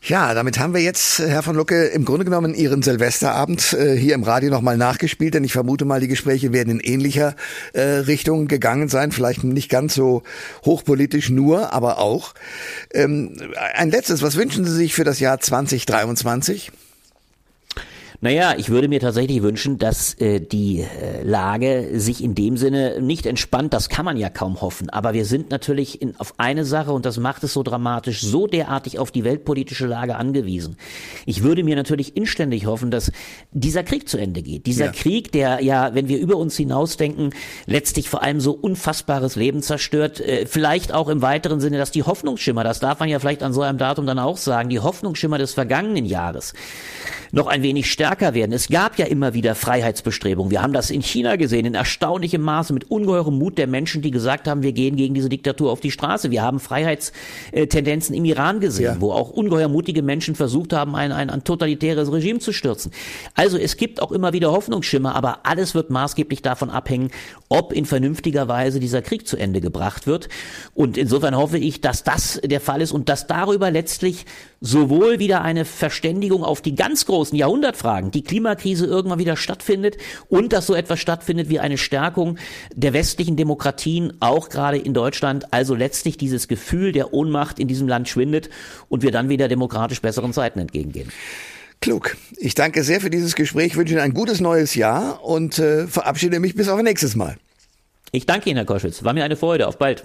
Ja, 0.00 0.32
damit 0.32 0.58
haben 0.58 0.74
wir 0.74 0.80
jetzt, 0.80 1.18
Herr 1.18 1.42
von 1.42 1.56
Lucke, 1.56 1.86
im 1.86 2.04
Grunde 2.04 2.24
genommen 2.24 2.54
Ihren 2.54 2.82
Silvesterabend 2.82 3.72
äh, 3.72 3.96
hier 3.96 4.14
im 4.14 4.22
Radio 4.22 4.48
nochmal 4.48 4.78
nachgespielt, 4.78 5.34
denn 5.34 5.42
ich 5.42 5.52
vermute 5.52 5.84
mal, 5.84 6.00
die 6.00 6.08
Gespräche 6.08 6.52
werden 6.52 6.78
in 6.78 6.80
ähnlicher 6.80 7.34
äh, 7.72 7.82
Richtung 7.82 8.46
gegangen 8.46 8.88
sein, 8.88 9.10
vielleicht 9.10 9.42
nicht 9.42 9.68
ganz 9.68 9.94
so 9.94 10.22
hochpolitisch 10.64 11.30
nur, 11.30 11.72
aber 11.72 11.98
auch. 11.98 12.32
Ähm, 12.94 13.36
ein 13.74 13.90
letztes, 13.90 14.22
was 14.22 14.36
wünschen 14.36 14.64
Sie 14.64 14.72
sich 14.72 14.94
für 14.94 15.04
das 15.04 15.18
Jahr 15.18 15.40
2023? 15.40 16.70
Naja, 18.20 18.54
ich 18.58 18.68
würde 18.68 18.88
mir 18.88 18.98
tatsächlich 18.98 19.42
wünschen, 19.42 19.78
dass 19.78 20.14
äh, 20.14 20.40
die 20.40 20.80
äh, 20.80 21.22
Lage 21.22 22.00
sich 22.00 22.24
in 22.24 22.34
dem 22.34 22.56
Sinne 22.56 23.00
nicht 23.00 23.26
entspannt. 23.26 23.72
Das 23.72 23.88
kann 23.88 24.04
man 24.04 24.16
ja 24.16 24.28
kaum 24.28 24.60
hoffen. 24.60 24.90
Aber 24.90 25.14
wir 25.14 25.24
sind 25.24 25.50
natürlich 25.50 26.02
in, 26.02 26.18
auf 26.18 26.34
eine 26.36 26.64
Sache, 26.64 26.90
und 26.90 27.06
das 27.06 27.18
macht 27.18 27.44
es 27.44 27.52
so 27.52 27.62
dramatisch, 27.62 28.20
so 28.22 28.48
derartig 28.48 28.98
auf 28.98 29.12
die 29.12 29.22
weltpolitische 29.22 29.86
Lage 29.86 30.16
angewiesen. 30.16 30.76
Ich 31.26 31.44
würde 31.44 31.62
mir 31.62 31.76
natürlich 31.76 32.16
inständig 32.16 32.66
hoffen, 32.66 32.90
dass 32.90 33.12
dieser 33.52 33.84
Krieg 33.84 34.08
zu 34.08 34.18
Ende 34.18 34.42
geht. 34.42 34.66
Dieser 34.66 34.86
ja. 34.86 34.92
Krieg, 34.92 35.30
der 35.30 35.62
ja, 35.62 35.94
wenn 35.94 36.08
wir 36.08 36.18
über 36.18 36.38
uns 36.38 36.56
hinausdenken, 36.56 37.30
letztlich 37.66 38.08
vor 38.08 38.24
allem 38.24 38.40
so 38.40 38.50
unfassbares 38.50 39.36
Leben 39.36 39.62
zerstört. 39.62 40.18
Äh, 40.18 40.46
vielleicht 40.46 40.92
auch 40.92 41.06
im 41.06 41.22
weiteren 41.22 41.60
Sinne, 41.60 41.78
dass 41.78 41.92
die 41.92 42.02
Hoffnungsschimmer, 42.02 42.64
das 42.64 42.80
darf 42.80 42.98
man 42.98 43.08
ja 43.08 43.20
vielleicht 43.20 43.44
an 43.44 43.52
so 43.52 43.62
einem 43.62 43.78
Datum 43.78 44.06
dann 44.06 44.18
auch 44.18 44.38
sagen, 44.38 44.70
die 44.70 44.80
Hoffnungsschimmer 44.80 45.38
des 45.38 45.54
vergangenen 45.54 46.04
Jahres 46.04 46.52
noch 47.32 47.46
ein 47.46 47.62
wenig 47.62 47.90
stärker 48.08 48.32
werden. 48.32 48.52
Es 48.52 48.68
gab 48.68 48.98
ja 48.98 49.04
immer 49.04 49.34
wieder 49.34 49.54
Freiheitsbestrebungen. 49.54 50.50
Wir 50.50 50.62
haben 50.62 50.72
das 50.72 50.90
in 50.90 51.02
China 51.02 51.36
gesehen, 51.36 51.66
in 51.66 51.74
erstaunlichem 51.74 52.40
Maße 52.40 52.72
mit 52.72 52.90
ungeheurem 52.90 53.38
Mut 53.38 53.58
der 53.58 53.66
Menschen, 53.66 54.00
die 54.00 54.10
gesagt 54.10 54.48
haben, 54.48 54.62
wir 54.62 54.72
gehen 54.72 54.96
gegen 54.96 55.12
diese 55.12 55.28
Diktatur 55.28 55.70
auf 55.70 55.80
die 55.80 55.90
Straße. 55.90 56.30
Wir 56.30 56.40
haben 56.40 56.58
Freiheitstendenzen 56.58 58.14
im 58.14 58.24
Iran 58.24 58.60
gesehen, 58.60 58.94
ja. 58.94 59.00
wo 59.00 59.12
auch 59.12 59.28
ungeheuer 59.28 59.68
mutige 59.68 60.02
Menschen 60.02 60.34
versucht 60.36 60.72
haben, 60.72 60.96
ein, 60.96 61.12
ein, 61.12 61.28
ein 61.28 61.44
totalitäres 61.44 62.10
Regime 62.10 62.38
zu 62.38 62.52
stürzen. 62.52 62.92
Also 63.34 63.58
es 63.58 63.76
gibt 63.76 64.00
auch 64.00 64.10
immer 64.10 64.32
wieder 64.32 64.52
Hoffnungsschimmer, 64.52 65.14
aber 65.14 65.40
alles 65.42 65.74
wird 65.74 65.90
maßgeblich 65.90 66.40
davon 66.40 66.70
abhängen, 66.70 67.10
ob 67.50 67.74
in 67.74 67.84
vernünftiger 67.84 68.48
Weise 68.48 68.80
dieser 68.80 69.02
Krieg 69.02 69.28
zu 69.28 69.36
Ende 69.36 69.60
gebracht 69.60 70.06
wird. 70.06 70.30
Und 70.72 70.96
insofern 70.96 71.36
hoffe 71.36 71.58
ich, 71.58 71.82
dass 71.82 72.04
das 72.04 72.40
der 72.42 72.62
Fall 72.62 72.80
ist 72.80 72.92
und 72.92 73.10
dass 73.10 73.26
darüber 73.26 73.70
letztlich 73.70 74.24
sowohl 74.60 75.18
wieder 75.18 75.42
eine 75.42 75.64
Verständigung 75.64 76.44
auf 76.44 76.60
die 76.60 76.74
ganz 76.74 77.06
großen 77.06 77.36
Jahrhundertfragen, 77.36 78.10
die 78.10 78.22
Klimakrise 78.22 78.86
irgendwann 78.86 79.18
wieder 79.18 79.36
stattfindet 79.36 79.96
und 80.28 80.52
dass 80.52 80.66
so 80.66 80.74
etwas 80.74 81.00
stattfindet 81.00 81.48
wie 81.48 81.60
eine 81.60 81.78
Stärkung 81.78 82.38
der 82.74 82.92
westlichen 82.92 83.36
Demokratien, 83.36 84.14
auch 84.20 84.48
gerade 84.48 84.78
in 84.78 84.94
Deutschland, 84.94 85.52
also 85.52 85.74
letztlich 85.74 86.16
dieses 86.16 86.48
Gefühl 86.48 86.92
der 86.92 87.12
Ohnmacht 87.12 87.58
in 87.58 87.68
diesem 87.68 87.88
Land 87.88 88.08
schwindet 88.08 88.50
und 88.88 89.02
wir 89.02 89.12
dann 89.12 89.28
wieder 89.28 89.48
demokratisch 89.48 90.00
besseren 90.00 90.32
Zeiten 90.32 90.58
entgegengehen. 90.58 91.12
Klug. 91.80 92.16
Ich 92.36 92.54
danke 92.54 92.82
sehr 92.82 93.00
für 93.00 93.10
dieses 93.10 93.36
Gespräch, 93.36 93.76
wünsche 93.76 93.94
Ihnen 93.94 94.02
ein 94.02 94.14
gutes 94.14 94.40
neues 94.40 94.74
Jahr 94.74 95.24
und 95.24 95.60
äh, 95.60 95.86
verabschiede 95.86 96.40
mich 96.40 96.56
bis 96.56 96.68
auf 96.68 96.82
nächstes 96.82 97.14
Mal. 97.14 97.36
Ich 98.10 98.26
danke 98.26 98.50
Ihnen, 98.50 98.56
Herr 98.56 98.66
Koschwitz. 98.66 99.04
War 99.04 99.12
mir 99.12 99.22
eine 99.22 99.36
Freude. 99.36 99.68
Auf 99.68 99.78
bald. 99.78 100.04